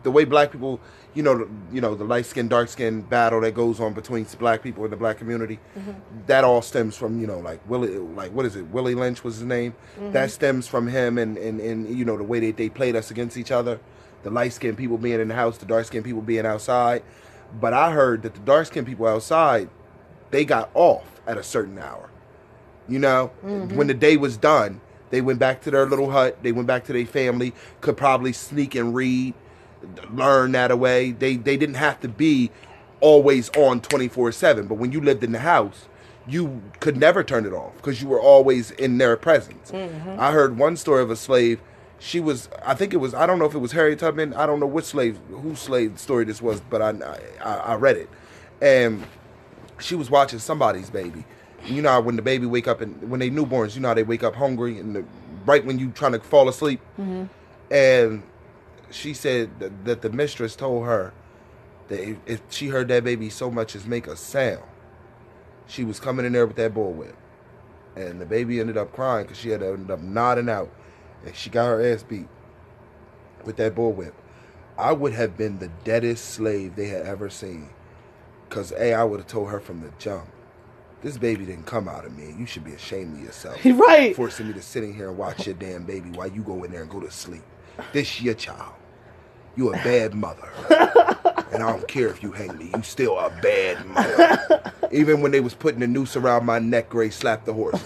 [0.04, 0.80] the way black people
[1.14, 4.26] you know the, you know the light skin dark skin battle that goes on between
[4.39, 5.59] black people in the black community.
[5.78, 5.91] Mm-hmm.
[6.28, 9.36] That all stems from you know like Willie like what is it Willie Lynch was
[9.36, 9.74] his name.
[9.95, 10.11] Mm-hmm.
[10.11, 13.11] That stems from him and and and you know the way that they played us
[13.11, 13.80] against each other.
[14.24, 17.03] The light skinned people being in the house, the dark skinned people being outside.
[17.59, 19.70] But I heard that the dark skinned people outside,
[20.32, 22.09] they got off at a certain hour.
[22.88, 26.41] You know, when the day was done, they went back to their little hut.
[26.41, 27.53] They went back to their family.
[27.82, 29.36] Could probably sneak and read,
[30.11, 31.11] learn that away.
[31.11, 32.51] They they didn't have to be
[32.99, 34.67] always on twenty four seven.
[34.67, 35.88] But when you lived in the house,
[36.27, 39.71] you could never turn it off because you were always in their presence.
[39.71, 40.19] Mm-hmm.
[40.19, 41.61] I heard one story of a slave.
[41.99, 44.34] She was, I think it was, I don't know if it was Harriet Tubman.
[44.34, 46.89] I don't know which slave, whose slave story this was, but I,
[47.41, 48.09] I, I read it,
[48.61, 49.05] and
[49.79, 51.23] she was watching somebody's baby.
[51.65, 53.93] You know how when the baby wake up and when they newborns, you know how
[53.93, 55.05] they wake up hungry and the,
[55.45, 56.81] right when you trying to fall asleep.
[56.99, 57.25] Mm-hmm.
[57.73, 58.23] And
[58.94, 61.14] she said that, that the mistress told her
[61.88, 64.64] that if, if she heard that baby so much as make a sound,
[65.68, 67.16] she was coming in there with that bullwhip.
[67.96, 70.72] And the baby ended up crying because she had ended up nodding out,
[71.26, 72.28] and she got her ass beat
[73.46, 74.14] with that bullwhip.
[74.78, 77.70] I would have been the deadest slave they had ever seen.
[78.50, 80.28] Cause A, I would have told her from the jump,
[81.02, 82.34] this baby didn't come out of me.
[82.38, 83.64] You should be ashamed of yourself.
[83.66, 84.16] Right.
[84.16, 86.72] Forcing me to sit in here and watch your damn baby while you go in
[86.72, 87.44] there and go to sleep.
[87.91, 88.74] This your child.
[89.56, 90.49] You a bad mother.
[91.51, 92.72] and I don't care if you hang me.
[92.76, 94.74] You still a bad mother.
[94.91, 97.82] Even when they was putting the noose around my neck, Gray slapped the horse.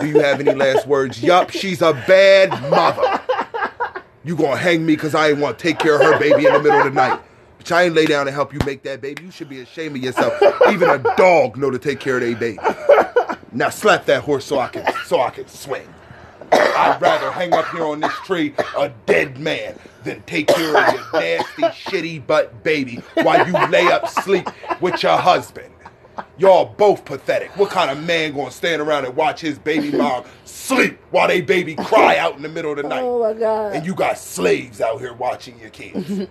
[0.00, 1.22] Do you have any last words?
[1.22, 3.20] Yup, she's a bad mother.
[4.24, 6.52] You gonna hang me because I ain't want to take care of her baby in
[6.52, 7.20] the middle of the night.
[7.58, 9.22] Bitch, I ain't lay down and help you make that baby.
[9.24, 10.34] You should be ashamed of yourself.
[10.70, 12.58] Even a dog know to take care of their baby.
[13.52, 15.88] Now slap that horse so I can so I can swing.
[16.52, 20.94] I'd rather hang up here on this tree a dead man than take care of
[20.94, 24.48] your nasty, shitty butt baby while you lay up sleep
[24.80, 25.72] with your husband.
[26.36, 27.56] Y'all both pathetic.
[27.56, 31.40] What kind of man gonna stand around and watch his baby mom sleep while they
[31.40, 33.02] baby cry out in the middle of the night?
[33.02, 33.74] Oh my God.
[33.74, 36.06] And you got slaves out here watching your kids.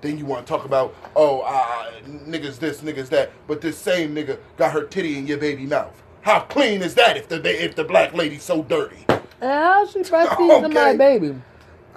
[0.00, 4.14] then you want to talk about, oh, uh, niggas this, niggas that, but this same
[4.14, 6.02] nigga got her titty in your baby mouth.
[6.28, 9.06] How clean is that if the if the black lady's so dirty?
[9.40, 10.74] How she breastfeeding Okay.
[10.74, 11.34] my baby?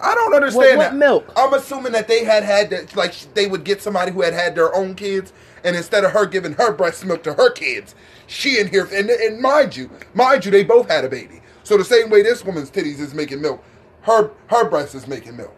[0.02, 0.96] I don't understand what that.
[0.96, 1.34] milk?
[1.36, 4.56] I'm assuming that they had had that, like they would get somebody who had had
[4.56, 5.34] their own kids,
[5.66, 7.94] and instead of her giving her breast milk to her kids,
[8.26, 11.42] she in here, and, and mind you, mind you, they both had a baby.
[11.64, 13.62] So the same way this woman's titties is making milk,
[14.04, 15.54] her her breast is making milk.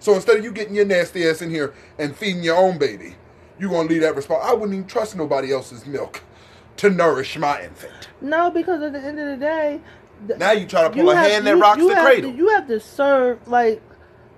[0.00, 3.14] So instead of you getting your nasty ass in here and feeding your own baby,
[3.60, 4.44] you gonna leave that response.
[4.44, 6.24] I wouldn't even trust nobody else's milk
[6.78, 8.08] to nourish my infant.
[8.20, 9.80] No, because at the end of the day,
[10.26, 12.30] th- Now you try to pull a have- hand that you- rocks you the cradle.
[12.32, 13.82] To, you have to serve like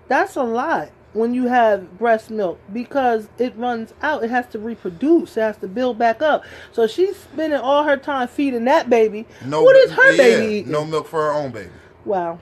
[0.09, 0.91] that's a lot.
[1.15, 4.23] when you have breast milk because it runs out.
[4.23, 5.37] It has to reproduce.
[5.39, 6.45] It has to build back up.
[6.71, 9.27] So she's spending all her time feeding that baby.
[9.45, 10.71] No, what is her yeah, baby eating?
[10.73, 11.71] No milk for her own baby.
[12.05, 12.39] Wow.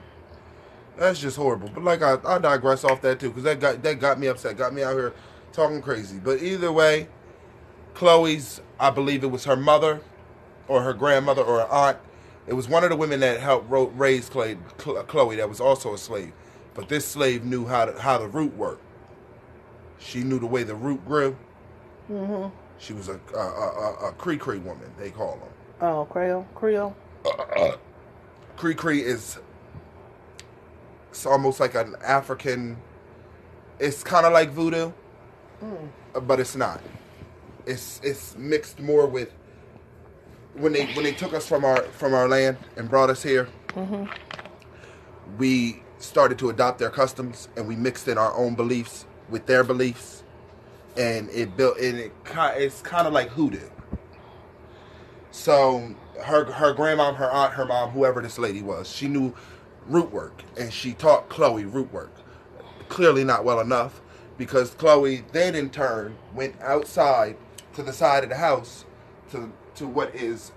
[0.97, 1.69] That's just horrible.
[1.73, 4.57] But like I, I digress off that too, because that got that got me upset,
[4.57, 5.13] got me out here
[5.53, 6.17] talking crazy.
[6.21, 7.07] But either way,
[7.97, 10.01] Chloe's, I believe it was her mother,
[10.67, 11.97] or her grandmother, or her aunt.
[12.45, 15.97] It was one of the women that helped raise Chloe, Chloe that was also a
[15.97, 16.31] slave.
[16.75, 18.83] But this slave knew how to, how the root worked.
[19.97, 21.35] She knew the way the root grew.
[22.07, 22.55] Mm-hmm.
[22.77, 24.91] She was a a, a, a Cree Cree woman.
[24.99, 25.49] They call them.
[25.81, 26.95] Oh, Creole, Creole.
[28.57, 29.39] Cree Cree is
[31.09, 32.77] it's almost like an African.
[33.79, 34.91] It's kind of like voodoo,
[35.63, 35.89] Mm.
[36.27, 36.79] but it's not.
[37.67, 39.33] It's it's mixed more with
[40.53, 43.49] when they when they took us from our from our land and brought us here.
[43.69, 44.05] Mm-hmm.
[45.37, 49.65] We started to adopt their customs and we mixed in our own beliefs with their
[49.65, 50.23] beliefs,
[50.95, 52.13] and it built and it
[52.55, 53.69] it's kind of like hoodoo.
[55.31, 55.93] So
[56.23, 59.35] her her grandmom, her aunt, her mom, whoever this lady was, she knew
[59.87, 62.13] root work and she taught Chloe root work.
[62.87, 64.01] Clearly not well enough
[64.37, 67.35] because Chloe then in turn went outside
[67.77, 68.85] to the side of the house
[69.29, 70.51] to to what is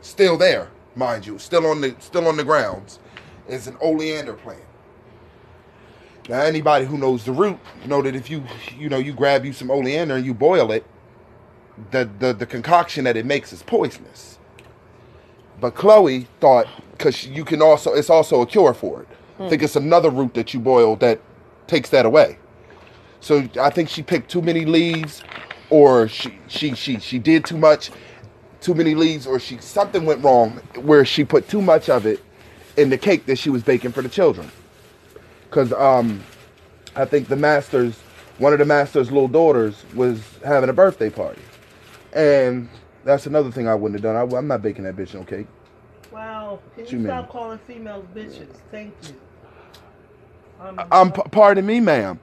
[0.00, 2.98] still there, mind you, still on the still on the grounds,
[3.46, 4.64] is an oleander plant.
[6.26, 8.42] Now anybody who knows the root know that if you
[8.78, 10.86] you know you grab you some oleander and you boil it,
[11.90, 14.38] the the, the concoction that it makes is poisonous.
[15.60, 19.08] But Chloe thought because you can also it's also a cure for it.
[19.38, 21.20] I think it's another root that you boil that
[21.66, 22.38] takes that away.
[23.20, 25.22] So I think she picked too many leaves,
[25.74, 27.90] or she she she she did too much,
[28.60, 30.52] too many leaves, or she something went wrong
[30.82, 32.22] where she put too much of it
[32.76, 34.48] in the cake that she was baking for the children.
[35.42, 36.22] Because um,
[36.94, 37.98] I think the master's
[38.38, 41.42] one of the master's little daughters was having a birthday party,
[42.12, 42.68] and
[43.04, 44.14] that's another thing I wouldn't have done.
[44.14, 45.48] I, I'm not baking that bitch no cake.
[46.12, 46.60] Wow.
[46.76, 48.46] Can you, you stop calling females bitches?
[48.70, 49.16] Thank you.
[50.92, 52.20] Um, p- pardon me, ma'am,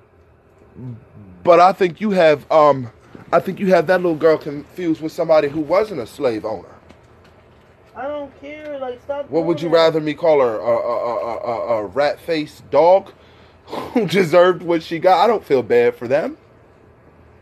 [1.43, 2.89] but I think you have um,
[3.31, 6.67] I think you have that little girl confused with somebody who wasn't a slave owner.
[7.95, 8.77] I don't care.
[8.79, 9.29] Like, stop.
[9.29, 9.75] What would you that.
[9.75, 10.57] rather me call her?
[10.57, 13.13] A, a, a, a, a rat faced dog
[13.65, 15.23] who deserved what she got?
[15.23, 16.37] I don't feel bad for them.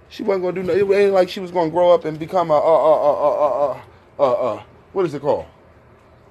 [0.10, 0.92] She wasn't gonna do nothing.
[0.92, 4.24] It ain't like she was gonna grow up and become a, a, a, a, a,
[4.24, 5.46] a, a, what is it called?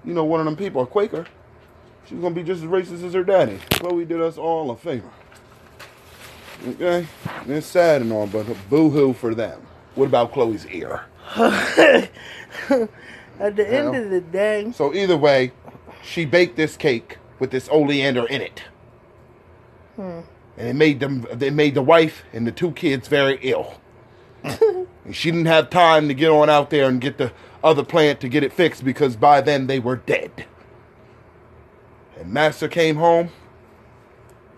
[0.05, 1.27] You know, one of them people, a Quaker.
[2.07, 3.59] She was gonna be just as racist as her daddy.
[3.71, 5.11] Chloe did us all a favor.
[6.67, 7.07] Okay,
[7.43, 9.61] And it's sad and all, but boo hoo for them.
[9.95, 11.05] What about Chloe's ear?
[11.37, 12.11] At
[13.55, 14.03] the end Well.
[14.05, 15.53] of the day, So either way,
[16.03, 18.65] she baked this cake with this oleander in it,
[19.97, 20.21] Hmm.
[20.57, 21.27] and it made them.
[21.33, 23.81] They made the wife and the two kids very ill.
[24.43, 27.33] and she didn't have time to get on out there and get the
[27.63, 30.47] other plant to get it fixed because by then they were dead.
[32.19, 33.31] And Master came home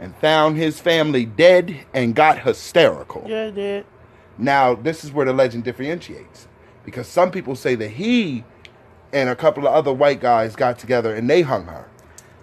[0.00, 3.24] and found his family dead and got hysterical.
[3.28, 3.86] yeah, I did.
[4.38, 6.48] Now, this is where the legend differentiates.
[6.84, 8.42] Because some people say that he
[9.12, 11.86] and a couple of other white guys got together and they hung her.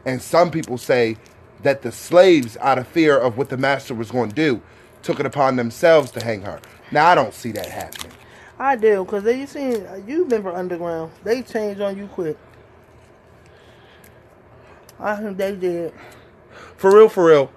[0.06, 1.18] And some people say
[1.64, 4.62] that the slaves, out of fear of what the master was going to do,
[5.02, 6.62] took it upon themselves to hang her.
[6.92, 8.12] Now, I don't see that happening.
[8.60, 11.12] I do, because they you seen you've been for underground.
[11.24, 12.38] They changed on you quick.
[15.00, 15.94] I think they did.
[16.78, 17.52] For real, for real,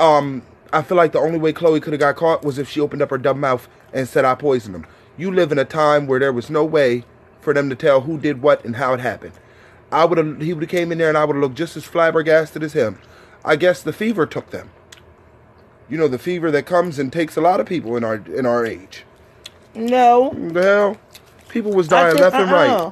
[0.00, 0.42] um,
[0.72, 3.02] I feel like the only way Chloe could have got caught was if she opened
[3.02, 4.86] up her dumb mouth and said, I poisoned him.
[5.16, 7.04] You live in a time where there was no way
[7.40, 9.32] for them to tell who did what and how it happened.
[9.92, 11.76] I would have, he would have came in there and I would have looked just
[11.76, 12.98] as flabbergasted as him.
[13.44, 14.70] I guess the fever took them.
[15.88, 18.46] You know, the fever that comes and takes a lot of people in our in
[18.46, 19.04] our age.
[19.74, 20.96] No, The hell?
[21.50, 22.70] People was dying think- left and right.
[22.70, 22.90] uh-uh.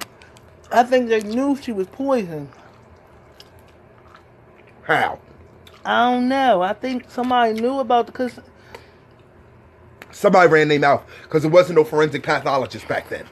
[0.71, 2.51] I think they knew she was poisoned.
[4.83, 5.19] How?
[5.85, 6.63] I don't know.
[6.63, 8.39] I think somebody knew about the cause
[10.11, 13.27] Somebody ran their mouth because there wasn't no forensic pathologist back then.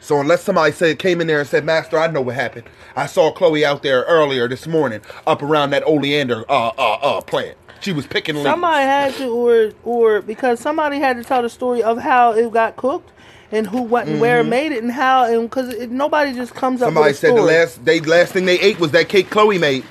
[0.00, 2.66] So unless somebody said came in there and said, "Master, I know what happened.
[2.96, 7.20] I saw Chloe out there earlier this morning, up around that oleander uh uh uh
[7.20, 7.58] plant.
[7.80, 11.50] She was picking leaves." somebody had to, or or because somebody had to tell the
[11.50, 13.12] story of how it got cooked
[13.50, 16.88] and who, what, and where made it, and how, and because nobody just comes up.
[16.88, 16.96] Mm-hmm.
[16.96, 19.58] Somebody with a said the last they last thing they ate was that cake Chloe
[19.58, 19.84] made.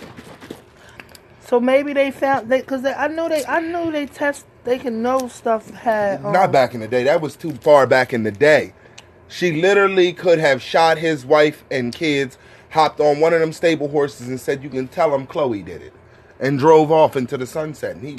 [1.47, 5.01] So maybe they found they because I know they I know they test they can
[5.01, 7.05] know stuff had um, Not back in the day.
[7.05, 8.73] That was too far back in the day.
[9.29, 12.37] She literally could have shot his wife and kids,
[12.71, 15.81] hopped on one of them stable horses, and said, "You can tell them Chloe did
[15.81, 15.93] it,"
[16.37, 17.95] and drove off into the sunset.
[17.95, 18.15] And he,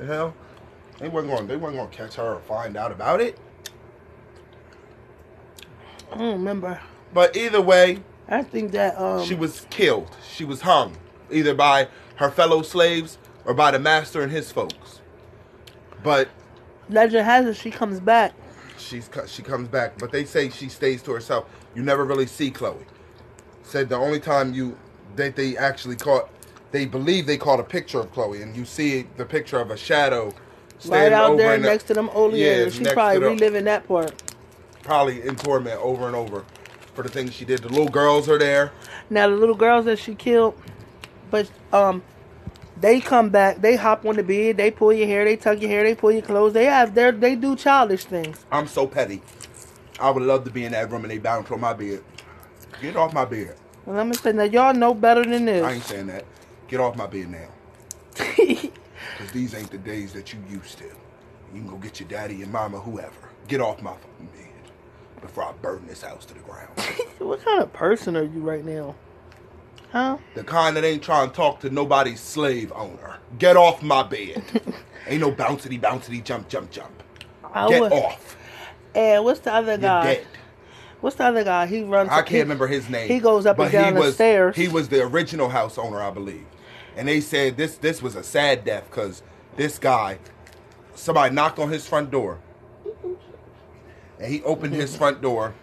[0.00, 0.34] the hell,
[0.98, 1.46] they weren't going.
[1.46, 3.38] They weren't going to catch her or find out about it.
[6.10, 6.80] I don't remember.
[7.14, 10.16] But either way, I think that um, she was killed.
[10.28, 10.96] She was hung
[11.30, 11.88] either by
[12.22, 15.00] her fellow slaves or by the master and his folks.
[16.04, 16.28] But
[16.88, 18.32] legend has it she comes back.
[18.78, 21.46] she's she comes back, but they say she stays to herself.
[21.74, 22.86] You never really see Chloe.
[23.64, 24.76] Said the only time you
[25.16, 26.30] that they actually caught,
[26.70, 29.76] they believe they caught a picture of Chloe, and you see the picture of a
[29.76, 30.32] shadow
[30.86, 32.68] Right out over there in the- next to them old Yeah.
[32.68, 34.12] She's probably reliving that part.
[34.82, 36.44] probably in torment over and over
[36.94, 37.60] for the things she did.
[37.62, 38.72] The little girls are there.
[39.10, 40.54] Now the little girls that she killed,
[41.30, 42.02] but um,
[42.82, 43.62] they come back.
[43.62, 44.58] They hop on the bed.
[44.58, 45.24] They pull your hair.
[45.24, 45.84] They tuck your hair.
[45.84, 46.52] They pull your clothes.
[46.52, 48.44] They have their they do childish things.
[48.50, 49.22] I'm so petty.
[50.00, 52.02] I would love to be in that room and they bounce on my bed.
[52.80, 53.56] Get off my bed.
[53.86, 55.64] And let me say now, y'all know better than this.
[55.64, 56.24] I ain't saying that.
[56.68, 57.48] Get off my bed now.
[59.18, 60.84] Because these ain't the days that you used to.
[60.84, 63.30] You can go get your daddy and mama, whoever.
[63.46, 66.70] Get off my fucking bed before I burn this house to the ground.
[67.18, 68.94] what kind of person are you right now?
[69.92, 70.16] Huh?
[70.34, 73.18] the kind that ain't trying to talk to nobody's slave owner.
[73.38, 74.42] Get off my bed.
[75.06, 77.02] ain't no bouncity, bouncity, jump, jump, jump.
[77.52, 78.36] I Get would- off.
[78.94, 80.04] And what's the other You're guy?
[80.04, 80.26] dead.
[81.02, 81.66] What's the other guy?
[81.66, 82.10] He runs.
[82.10, 83.08] I can't remember his name.
[83.08, 84.54] He goes up and down he the was, stairs.
[84.56, 86.44] He was the original house owner, I believe.
[86.96, 89.22] And they said this this was a sad death because
[89.56, 90.18] this guy,
[90.94, 92.38] somebody knocked on his front door,
[94.18, 95.54] and he opened his front door,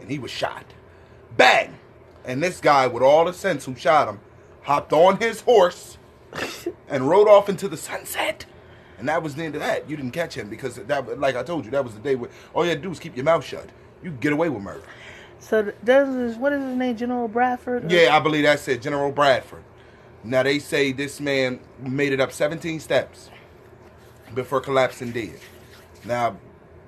[0.00, 0.64] and he was shot.
[1.36, 1.74] Bang!
[2.24, 4.20] And this guy, with all the sense who shot him,
[4.62, 5.98] hopped on his horse
[6.88, 8.46] and rode off into the sunset.
[8.98, 9.90] And that was the end of that.
[9.90, 12.30] You didn't catch him because that, like I told you, that was the day where
[12.54, 13.68] all you had to do was keep your mouth shut.
[14.02, 14.82] You get away with murder.
[15.40, 16.36] So this.
[16.36, 16.96] What is his name?
[16.96, 17.90] General Bradford.
[17.90, 19.64] Yeah, I believe that's it, General Bradford.
[20.22, 23.28] Now they say this man made it up 17 steps
[24.34, 25.40] before collapsing dead.
[26.04, 26.36] Now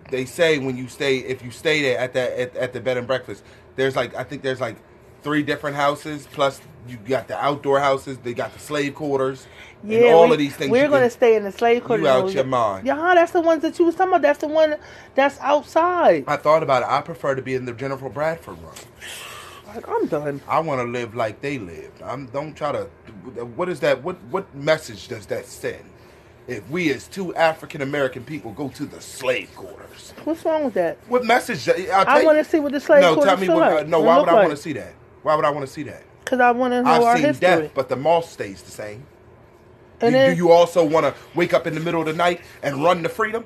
[0.09, 2.97] they say when you stay, if you stay there at that at, at the bed
[2.97, 3.43] and breakfast,
[3.75, 4.77] there's like I think there's like
[5.25, 9.47] three different houses plus you got the outdoor houses, they got the slave quarters,
[9.83, 10.71] Yeah, and all we, of these things.
[10.71, 12.05] We're gonna stay in the slave quarters.
[12.05, 12.87] You out your mind.
[12.87, 14.23] Yeah, that's the ones that you was talking about.
[14.23, 14.77] That's the one
[15.15, 16.25] that's outside.
[16.29, 16.89] I thought about it.
[16.91, 18.73] I prefer to be in the Jennifer Bradford room.
[19.75, 20.41] Like, I'm done.
[20.47, 22.03] I want to live like they lived.
[22.03, 22.85] I'm don't try to.
[23.57, 24.03] What is that?
[24.05, 25.85] What what message does that send?
[26.47, 30.75] If we as two African American people go to the slave quarters, What's wrong with
[30.75, 30.99] that?
[31.09, 31.67] what message?
[31.69, 33.73] I want to see what the slave No, quarters tell me what.
[33.73, 34.49] uh, no, why would I like.
[34.49, 34.93] want to see that?
[35.25, 36.05] Why would I want to see that?
[36.25, 37.41] Cause I want to know I've seen history.
[37.41, 39.05] death, but the mall stays the same.
[40.01, 42.13] and You- then, do you also want to wake up in the middle of the
[42.13, 43.45] night and run to freedom?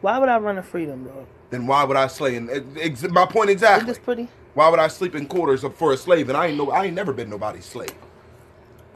[0.00, 1.26] why would I run to freedom, though?
[1.50, 2.36] Then why would I slay?
[2.36, 3.86] And ex- my point Isn't exactly.
[3.86, 4.28] this pretty?
[4.54, 6.28] Why would I sleep in quarters for a slave?
[6.28, 6.70] And I ain't no.
[6.70, 7.94] I ain't never been nobody's slave.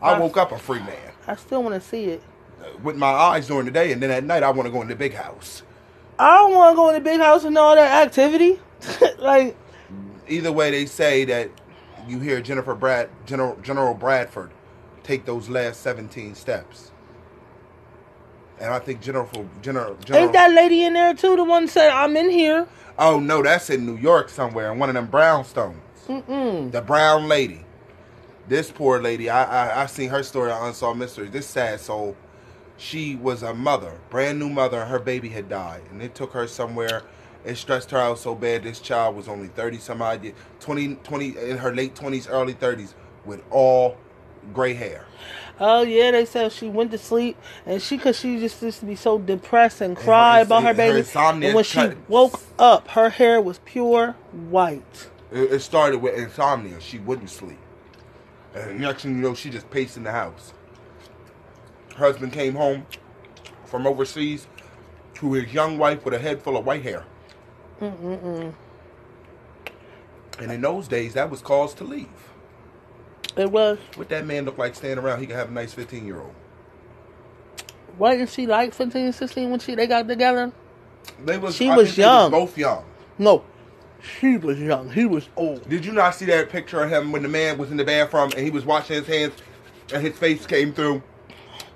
[0.01, 0.97] I I- woke up a free man.
[1.27, 2.23] I still want to see it.
[2.61, 4.83] Uh, with my eyes during the day, and then at night I want to go
[4.83, 5.63] in the big house.
[6.19, 8.61] I don't want to go in the big house and all that activity.
[9.19, 9.57] like,
[10.31, 11.51] Either way, they say that
[12.09, 14.53] you hear Jennifer Brad, General, General Bradford,
[15.03, 16.93] take those last seventeen steps,
[18.61, 19.29] and I think General,
[19.63, 21.37] General, General ain't that lady in there too?
[21.37, 22.69] The one said I'm in here.
[22.99, 25.77] oh no, that's in New York somewhere, in one of them brownstones.
[26.09, 26.73] Mm-mm.
[26.73, 27.65] The brown lady.
[28.49, 31.31] This poor lady, I, I I seen her story on Unsolved Mysteries.
[31.31, 32.17] This sad soul,
[32.77, 36.33] she was a mother, brand new mother, and her baby had died, and it took
[36.33, 37.03] her somewhere.
[37.45, 38.63] It stressed her out so bad.
[38.65, 42.53] This child was only thirty some odd, year- 20, 20 in her late twenties, early
[42.53, 43.97] thirties, with all
[44.53, 45.07] gray hair.
[45.59, 47.37] Oh yeah, they said she went to sleep
[47.67, 50.69] and she, cause she just used to be so depressed and cry her- about her
[50.69, 50.99] her baby.
[51.01, 55.09] insomnia and when she woke up, her hair was pure white.
[55.31, 56.81] It, it started with insomnia.
[56.81, 57.59] She wouldn't sleep,
[58.55, 60.53] and next thing you know, she just paced in the house.
[61.97, 62.87] Her husband came home
[63.67, 64.47] from overseas
[65.15, 67.05] to his young wife with a head full of white hair.
[67.81, 68.55] Mm-mm-mm.
[70.39, 72.09] And in those days, that was cause to leave.
[73.37, 73.79] It was.
[73.97, 75.21] What that man look like standing around?
[75.21, 76.35] He could have a nice 15 year old.
[77.99, 80.53] Wasn't she like 15, 16 when she they got together?
[81.25, 81.57] They was.
[81.57, 82.31] She I was young.
[82.31, 82.85] both young.
[83.19, 83.45] No,
[84.03, 84.91] she was young.
[84.91, 85.69] He was old.
[85.69, 88.31] Did you not see that picture of him when the man was in the bathroom
[88.37, 89.35] and he was washing his hands
[89.93, 91.03] and his face came through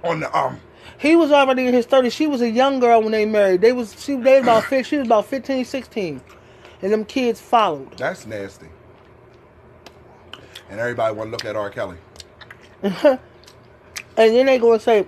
[0.03, 0.61] on the um?
[1.05, 2.13] He was already in his 30s.
[2.13, 3.61] She was a young girl when they married.
[3.61, 6.23] They was she they was about fif- she was about 15, 16.
[6.83, 7.99] And them kids followed.
[7.99, 8.69] That's nasty.
[10.71, 11.71] And everybody want to look at R.
[11.71, 11.99] Kelly.
[12.83, 13.19] and
[14.17, 15.07] then they go and say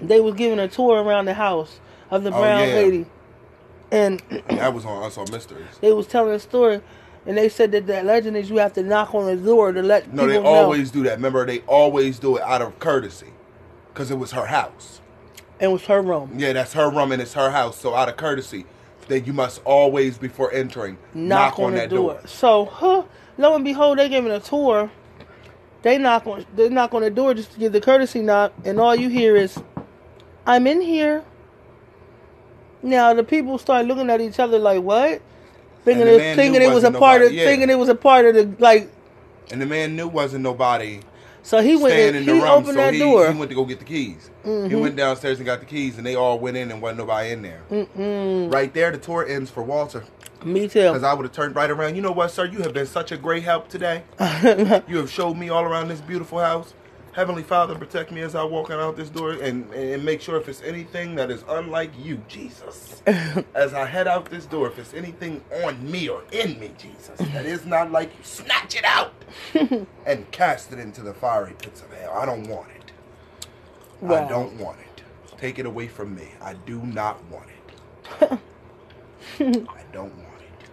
[0.00, 1.80] they was giving a tour around the house
[2.10, 2.74] of the Oh, brown yeah.
[2.74, 3.06] lady.
[3.90, 5.66] And that was on Unsolved Mysteries.
[5.80, 6.82] they was telling a story
[7.26, 9.82] And they said that the legend is you have to knock on the door to
[9.82, 10.46] let No, they know.
[10.46, 11.16] always do that.
[11.16, 13.28] Remember, they always do it out of courtesy,
[13.94, 15.00] because it was her house.
[15.60, 16.32] It was her room.
[16.36, 17.78] Yeah, that's her room and it's her house.
[17.78, 18.66] So out of courtesy,
[19.06, 22.20] that you must always, before entering, Knock, on, that door.
[22.26, 23.04] So, huh,
[23.38, 24.90] lo and behold, they gave it a tour.
[25.82, 28.80] They knock on they knock on the door just to give the courtesy knock, and
[28.80, 29.60] all you hear is,
[30.46, 31.22] "I'm in here."
[32.82, 35.20] Now the people start looking at each other like, "What?"
[35.84, 37.44] Thinking it, thinking it was a wasn't part of yeah.
[37.44, 38.90] thinking it was a part of the like.
[39.50, 41.00] And the man knew wasn't nobody
[41.44, 43.30] So he went in, in he the room, opened so that he, door.
[43.30, 44.30] he went to go get the keys.
[44.42, 44.80] He Mhm.
[44.80, 47.42] went downstairs and got the keys, and they all went in, and wasn't nobody in
[47.42, 47.60] there.
[47.70, 48.52] Mm-mm.
[48.52, 50.04] Right there, the tour ends for Walter,
[50.42, 50.80] Me too.
[50.80, 51.02] because.
[51.02, 51.96] I would have turned right around.
[51.96, 52.46] You know what, sir?
[52.46, 54.02] You have been such a great help today.
[54.88, 56.72] You have showed me all around this beautiful house.
[57.14, 60.48] Heavenly Father, protect me as I walk out this door and, and make sure if
[60.48, 63.02] it's anything that is unlike you, Jesus.
[63.54, 67.16] as I head out this door, if it's anything on me or in me, Jesus,
[67.32, 69.12] that is not like you, snatch it out
[70.06, 72.12] and cast it into the fiery pits of hell.
[72.14, 72.92] I don't want it.
[74.04, 75.04] I don't want it.
[75.38, 76.28] Take it away from me.
[76.42, 78.38] I do not want it.
[79.40, 80.68] I don't want it.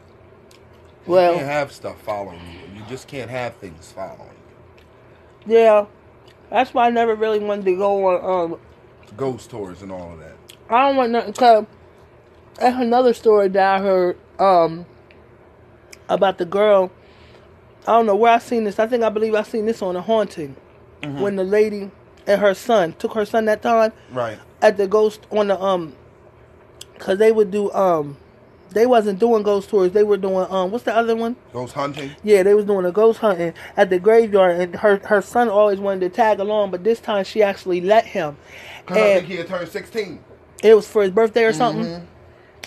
[1.05, 2.79] Well you Well- can't have stuff following you.
[2.79, 4.31] You just can't have things following
[5.47, 5.55] you.
[5.55, 5.85] yeah,
[6.51, 8.51] that's why I never really wanted to go on.
[8.53, 8.59] Um,
[9.17, 10.35] Ghost tours and all of that.
[10.69, 11.33] I don't want nothing.
[11.33, 11.65] Cause
[12.59, 14.85] that's another story that I heard um
[16.07, 16.91] about the girl.
[17.87, 18.77] I don't know where I seen this.
[18.79, 20.55] I think I believe I seen this on a haunting
[21.01, 21.89] when the lady
[22.27, 24.37] and her son took her son that time Right.
[24.61, 25.95] at the ghost on the um,
[26.99, 28.17] cause they would do um,
[28.71, 29.91] they wasn't doing ghost tours.
[29.91, 31.35] They were doing um, what's the other one?
[31.53, 32.11] Ghost hunting.
[32.23, 35.79] Yeah, they was doing a ghost hunting at the graveyard, and her her son always
[35.79, 38.37] wanted to tag along, but this time she actually let him.
[38.85, 40.19] Because I think he had turned 16.
[40.63, 41.85] it was for his birthday or something.
[41.85, 42.01] Mhm.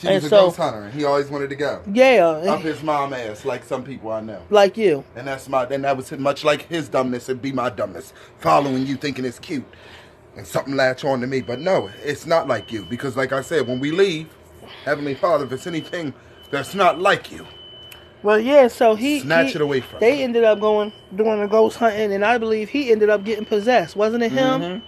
[0.01, 0.83] She And was a so- ghost hunter.
[0.83, 1.81] and He always wanted to go.
[1.93, 4.39] Yeah, Up his mom ass, like some people I know.
[4.51, 5.05] like you.
[5.17, 8.13] And that's my, and that was much like his dumbness, it'd be my dumbness.
[8.41, 9.65] Following you thinking it's cute.
[10.37, 11.41] And something latch on to me.
[11.43, 12.85] But no, it's not like you.
[12.91, 14.27] Because like I said, when we leave,
[14.85, 16.15] Heavenly Father, if it's anything
[16.51, 17.47] that's not like you,
[18.23, 18.69] Well, yeah.
[18.69, 20.25] So he Snatch he- it away from They him.
[20.31, 23.97] ended up going doing the ghost hunting, and I believe he ended up getting possessed.
[23.97, 24.61] Wasn't it him?
[24.61, 24.83] Mhm.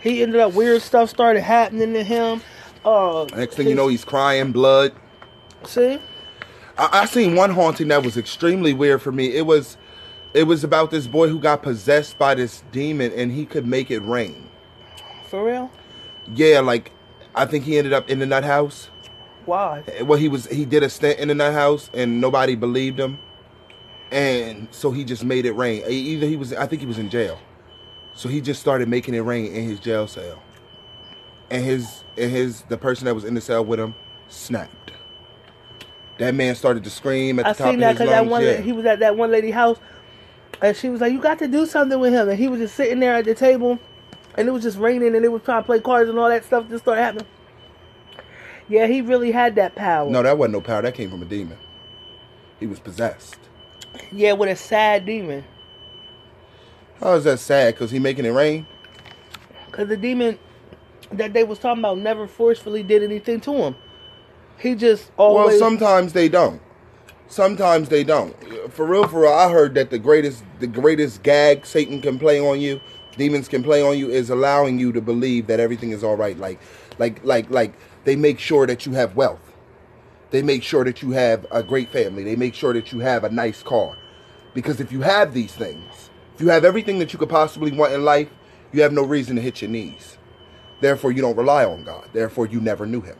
[0.00, 2.40] He ended up weird stuff started happening to him.
[2.84, 4.92] Uh, next thing you know, he's crying blood.
[5.64, 5.98] see,
[6.78, 9.26] I, I seen one haunting that was extremely weird for me.
[9.36, 9.76] It was
[10.34, 13.90] it was about this boy who got possessed by this demon and he could make
[13.90, 14.48] it rain.
[15.28, 15.70] for real?
[16.34, 16.90] Yeah, like
[17.34, 18.88] I think he ended up in the nut house.
[19.46, 19.82] Why?
[19.88, 22.98] Eh, well, he was he did a stint in the nut house and nobody believed
[22.98, 23.18] him,
[24.10, 25.82] and so he just made it rain.
[25.86, 27.38] Either he was I think he was in jail,
[28.14, 30.42] so he just started making it rain in his jail cell,
[31.50, 33.94] and his and his the person that was in the cell with him
[34.28, 34.92] snapped.
[36.18, 38.26] That man started to scream at the I top seen of that his because that
[38.26, 38.60] one yeah.
[38.60, 39.78] he was at that one lady house,
[40.60, 42.76] and she was like, "You got to do something with him," and he was just
[42.76, 43.78] sitting there at the table,
[44.36, 46.44] and it was just raining, and they was trying to play cards and all that
[46.44, 47.26] stuff just started happening.
[48.72, 50.08] Yeah, he really had that power.
[50.08, 50.80] No, that wasn't no power.
[50.80, 51.58] That came from a demon.
[52.58, 53.36] He was possessed.
[54.10, 55.44] Yeah, with a sad demon.
[56.98, 57.76] How is that sad?
[57.76, 58.66] Cause he making it rain.
[59.72, 60.38] Cause the demon
[61.10, 63.76] that they was talking about never forcefully did anything to him.
[64.56, 65.48] He just always.
[65.48, 66.62] Well, sometimes they don't.
[67.28, 68.34] Sometimes they don't.
[68.72, 69.34] For real, for real.
[69.34, 72.80] I heard that the greatest, the greatest gag Satan can play on you,
[73.18, 76.38] demons can play on you, is allowing you to believe that everything is all right.
[76.38, 76.58] Like,
[76.98, 79.52] like, like, like they make sure that you have wealth.
[80.30, 82.24] They make sure that you have a great family.
[82.24, 83.96] They make sure that you have a nice car.
[84.54, 87.92] Because if you have these things, if you have everything that you could possibly want
[87.92, 88.28] in life,
[88.72, 90.16] you have no reason to hit your knees.
[90.80, 92.08] Therefore, you don't rely on God.
[92.12, 93.16] Therefore, you never knew Him.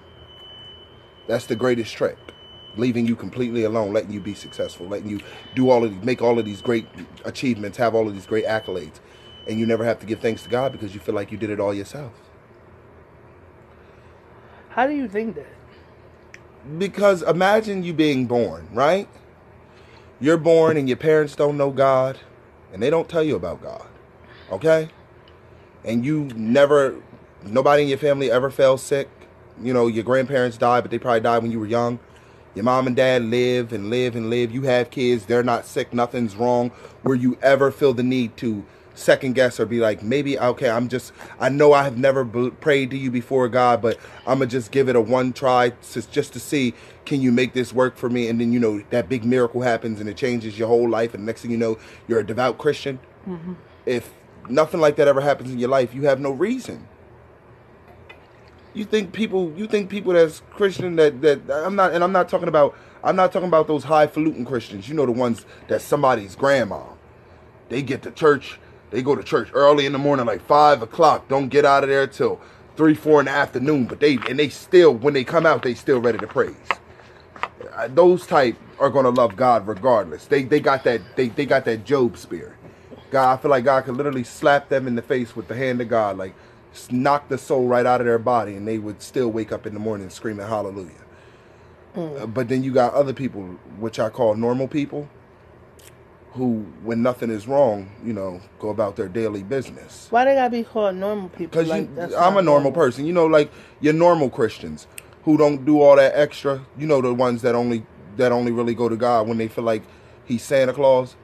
[1.29, 2.19] That's the greatest trick.
[2.77, 5.21] Leaving you completely alone, letting you be successful, letting you
[5.55, 6.87] do all of these, make all of these great
[7.25, 9.01] achievements, have all of these great accolades,
[9.47, 11.51] and you never have to give thanks to God because you feel like you did
[11.51, 12.13] it all yourself.
[14.75, 15.47] How do you think that?
[16.79, 19.07] Because imagine you being born, right?
[20.19, 22.19] You're born and your parents don't know God,
[22.73, 23.87] and they don't tell you about God,
[24.51, 24.89] okay?
[25.85, 26.97] And you never,
[27.43, 29.11] nobody in your family ever fell sick.
[29.61, 31.99] You know, your grandparents died, but they probably died when you were young.
[32.55, 34.53] Your mom and dad live and live and live.
[34.53, 36.71] You have kids, they're not sick, nothing's wrong.
[37.03, 38.65] Where you ever feel the need to
[38.95, 42.51] second guess or be like, maybe, okay, I'm just, I know I have never b-
[42.51, 45.71] prayed to you before, God, but I'm going to just give it a one try
[45.71, 46.75] to, just to see,
[47.05, 48.29] can you make this work for me?
[48.29, 51.15] And then, you know, that big miracle happens and it changes your whole life.
[51.15, 51.79] And next thing you know,
[52.09, 52.99] you're a devout Christian.
[53.27, 53.55] Mm-hmm.
[53.87, 54.13] If
[54.49, 56.89] nothing like that ever happens in your life, you have no reason.
[58.75, 62.29] You think people, you think people that's Christian that, that I'm not, and I'm not
[62.29, 64.89] talking about, I'm not talking about those highfalutin Christians.
[64.89, 66.85] You know the ones that somebody's grandma.
[67.69, 68.59] They get to church.
[68.93, 71.29] They go to church early in the morning, like five o'clock.
[71.29, 72.41] Don't get out of there till
[72.77, 73.87] three, four in the afternoon.
[73.87, 76.55] But they and they still, when they come out, they still ready to praise.
[77.75, 80.27] Uh, those type are gonna love God regardless.
[80.27, 82.55] They they got that they they got that Job spirit.
[83.11, 85.81] God, I feel like God could literally slap them in the face with the hand
[85.81, 86.35] of God, like
[86.91, 89.75] knock the soul right out of their body, and they would still wake up in
[89.75, 90.93] the morning screaming hallelujah.
[91.97, 93.43] Uh, but then you got other people,
[93.79, 95.09] which I call normal people,
[96.35, 100.07] who, when nothing is wrong, you know, go about their daily business.
[100.11, 101.63] Why they gotta be called normal people?
[101.63, 103.05] Because Like, I'm a normal person.
[103.07, 104.87] You know, like your normal Christians
[105.25, 106.65] who don't do all that extra.
[106.79, 107.85] You know, the ones that only
[108.17, 109.83] that only really go to God when they feel like
[110.25, 111.17] He's Santa Claus.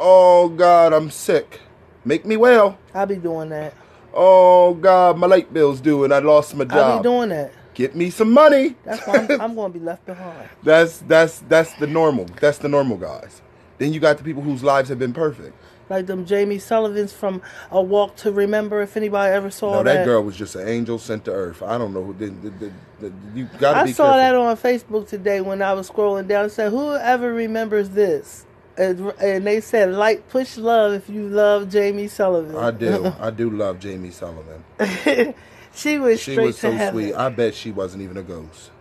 [0.00, 1.60] Oh God, I'm sick.
[2.04, 2.78] Make me well.
[2.94, 3.74] I'll be doing that.
[4.14, 6.76] Oh God, my light bill's due and I lost my job.
[6.76, 7.52] I be doing that.
[7.74, 8.74] Get me some money.
[8.84, 10.48] That's why I'm, I'm gonna be left behind.
[10.62, 12.26] That's that's that's the normal.
[12.40, 13.42] That's the normal guys.
[13.78, 15.56] Then you got the people whose lives have been perfect.
[15.90, 18.82] Like them Jamie Sullivans from A Walk to Remember.
[18.82, 21.62] If anybody ever saw no, that, that girl was just an angel sent to earth.
[21.62, 22.42] I don't know who did.
[22.42, 25.88] did, did, did you gotta I be saw that on Facebook today when I was
[25.90, 26.46] scrolling down.
[26.46, 28.44] It said, "Whoever remembers this?"
[28.76, 29.12] And,
[29.46, 33.12] they said, "Like push love if you love Jamie Sullivan." I do.
[33.20, 34.62] I do love Jamie Sullivan.
[35.74, 37.00] she was She straight was to so heaven.
[37.00, 37.14] sweet.
[37.14, 38.72] I bet she wasn't even a ghost.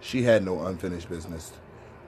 [0.00, 1.52] She had no unfinished business.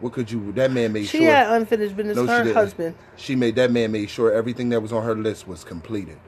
[0.01, 0.53] What could you?
[0.53, 1.21] That man made she sure.
[1.21, 2.17] She had unfinished business.
[2.17, 2.55] No, she her didn't.
[2.57, 2.95] husband.
[3.17, 6.19] She made that man made sure everything that was on her list was completed,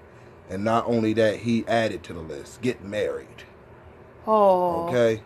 [0.49, 3.27] and not only that, he added to the list: get married.
[4.27, 5.23] Oh, Okay.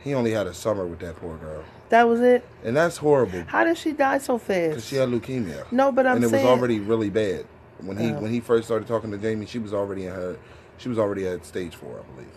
[0.00, 2.44] He only had a summer with that poor girl, that was it.
[2.64, 4.70] and that's horrible How did she die so fast?
[4.70, 5.70] because she had leukemia.
[5.70, 7.46] no, but I'm and it saying was already really bad
[7.80, 8.14] when he Oh.
[8.20, 9.46] when he first started talking to Jamie.
[9.46, 10.36] She was already in her,
[10.76, 12.32] she was already at stage four, I believe.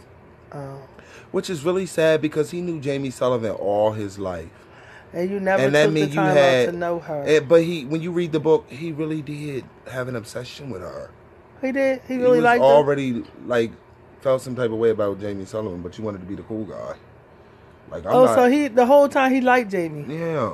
[0.54, 0.82] Oh.
[1.32, 4.50] Which is really sad because he knew Jamie Sullivan all his life,
[5.16, 6.68] and you never and that means you time had.
[6.68, 7.24] out to know her.
[7.26, 10.82] eh, but he, when you read the book, he really did have an obsession with
[10.82, 11.10] her.
[11.62, 12.02] he did.
[12.08, 12.68] He He really was liked her.
[12.68, 13.72] He already like
[14.22, 16.66] felt some type of way about Jamie Sullivan, but you wanted to be the cool
[16.66, 16.96] guy.
[17.90, 18.36] Like I'm Oh, not.
[18.36, 20.06] so he the whole time he liked Jamie.
[20.14, 20.54] Yeah.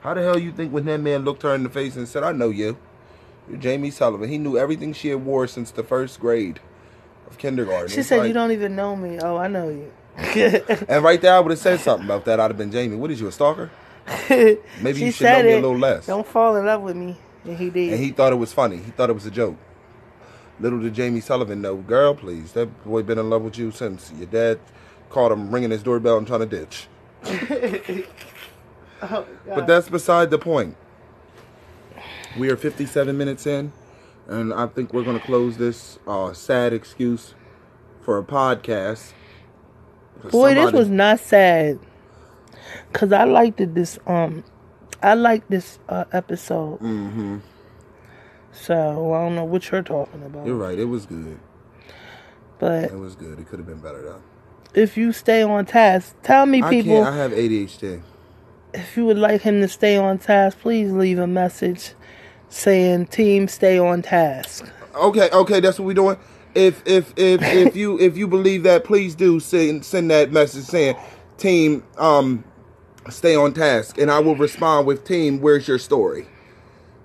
[0.00, 2.22] How the hell you think when that man looked her in the face and said,
[2.22, 2.76] "I know you,
[3.48, 4.28] you're Jamie Sullivan"?
[4.28, 6.60] He knew everything she had wore since the first grade
[7.28, 7.88] of kindergarten.
[7.88, 9.90] She said, like- "You don't even know me." Oh, I know you.
[10.88, 12.40] And right there, I would have said something about that.
[12.40, 12.96] I'd have been Jamie.
[12.96, 13.70] What is you, a stalker?
[14.30, 16.06] Maybe she you should know me a little less.
[16.06, 17.92] Don't fall in love with me, and he did.
[17.92, 18.78] And he thought it was funny.
[18.78, 19.56] He thought it was a joke.
[20.60, 24.12] Little did Jamie Sullivan know, girl, please, that boy been in love with you since
[24.16, 24.58] your dad
[25.08, 26.88] caught him ringing his doorbell and trying to ditch.
[29.00, 30.76] Oh, But that's beside the point.
[32.36, 33.72] We are 57 minutes in,
[34.26, 37.34] and I think we're going to close this uh, sad excuse
[38.00, 39.12] for a podcast.
[40.30, 41.78] Boy, this was not sad.
[42.92, 43.74] Cause I liked it.
[43.74, 44.44] This um,
[45.02, 46.80] I liked this uh, episode.
[46.80, 47.40] Mhm.
[48.52, 50.46] So I don't know what you're talking about.
[50.46, 50.78] You're right.
[50.78, 51.38] It was good.
[52.58, 53.38] But It was good.
[53.38, 54.20] It could have been better though.
[54.74, 57.02] if you stay on task, tell me, I people.
[57.04, 58.00] I have ADHD.
[58.74, 61.94] if you would like him to stay on task, please leave a message
[62.48, 66.16] saying "Team, stay on task." Okay, okay, that's what we're doing.
[66.54, 70.64] If if if if you if you believe that, please do send send that message
[70.64, 70.96] saying,
[71.36, 72.44] "Team, um,
[73.10, 76.26] stay on task," and I will respond with, "Team, where's your story?"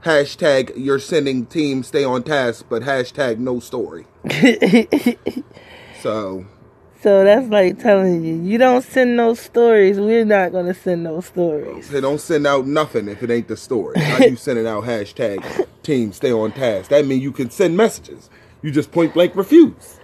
[0.05, 4.05] Hashtag you're sending team stay on task, but hashtag no story.
[6.03, 6.45] So
[7.01, 9.97] So that's like telling you, you don't send no stories.
[9.97, 11.89] We're not gonna send no stories.
[11.89, 13.97] they don't send out nothing if it ain't the story.
[13.99, 16.89] How you sending out hashtag team stay on task?
[16.89, 18.29] That means you can send messages.
[18.63, 19.99] You just point blank refuse.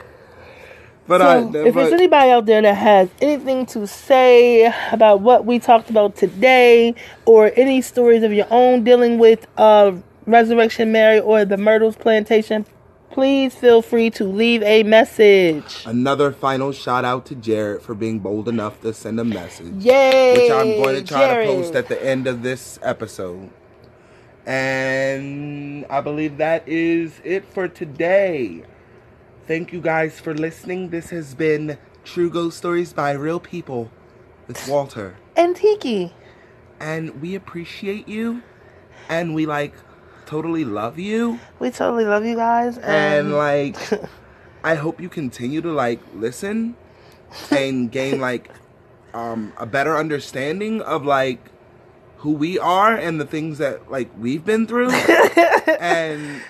[1.07, 5.21] But So, I, if but, there's anybody out there that has anything to say about
[5.21, 6.93] what we talked about today,
[7.25, 9.93] or any stories of your own dealing with uh,
[10.27, 12.65] Resurrection Mary or the Myrtles Plantation,
[13.09, 15.83] please feel free to leave a message.
[15.85, 19.73] Another final shout out to Jared for being bold enough to send a message.
[19.83, 20.33] Yay!
[20.33, 21.47] Which I'm going to try Jared.
[21.47, 23.49] to post at the end of this episode.
[24.45, 28.63] And I believe that is it for today.
[29.47, 30.89] Thank you guys for listening.
[30.89, 33.91] This has been True Ghost Stories by Real People
[34.47, 35.15] with Walter.
[35.35, 36.13] and Tiki.
[36.79, 38.41] And we appreciate you.
[39.09, 39.73] And we like
[40.25, 41.39] totally love you.
[41.59, 42.77] We totally love you guys.
[42.77, 43.75] and And, like
[44.63, 46.75] i hope you continue to like listen
[47.49, 48.51] and gain like
[49.13, 51.39] um a better understanding of like
[52.19, 54.89] who we are and the things that like we've been through
[55.79, 56.41] and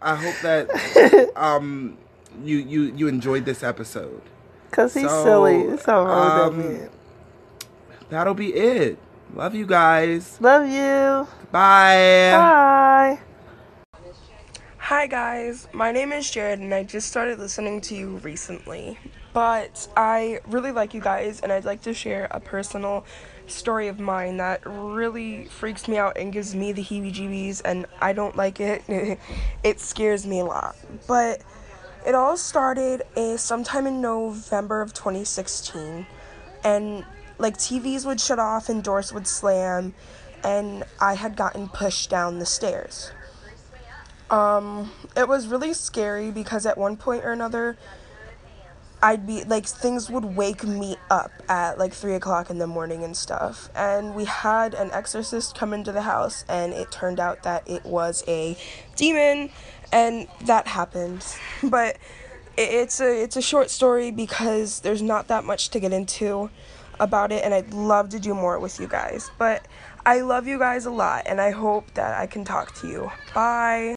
[0.00, 1.96] i hope that um
[2.44, 4.22] you you you enjoyed this episode
[4.72, 5.62] Cause he's So, silly.
[5.62, 6.90] It's all wrong um, that
[8.10, 8.98] that'll be it.
[9.34, 10.38] Love you guys.
[10.40, 11.26] Love you.
[11.50, 12.32] Bye.
[12.32, 13.20] Bye.
[14.78, 18.98] Hi guys, my name is Jared and I just started listening to you recently.
[19.32, 23.04] But I really like you guys and I'd like to share a personal
[23.46, 27.86] story of mine that really freaks me out and gives me the heebie jeebies and
[28.00, 28.82] I don't like it.
[29.62, 30.76] it scares me a lot.
[31.06, 31.42] But
[32.06, 36.06] it all started uh, sometime in November of 2016
[36.64, 37.04] and
[37.38, 39.94] like TVs would shut off and doors would slam
[40.44, 43.10] and I had gotten pushed down the stairs.
[44.30, 47.76] Um, it was really scary because at one point or another,
[49.02, 53.04] I'd be like things would wake me up at like three o'clock in the morning
[53.04, 53.68] and stuff.
[53.74, 57.84] And we had an exorcist come into the house, and it turned out that it
[57.84, 58.56] was a
[58.96, 59.50] demon,
[59.92, 61.24] and that happened.
[61.62, 61.96] But
[62.56, 66.50] it, it's a it's a short story because there's not that much to get into
[66.98, 69.30] about it, and I'd love to do more with you guys.
[69.38, 69.66] But
[70.06, 73.10] I love you guys a lot, and I hope that I can talk to you.
[73.34, 73.94] Bye.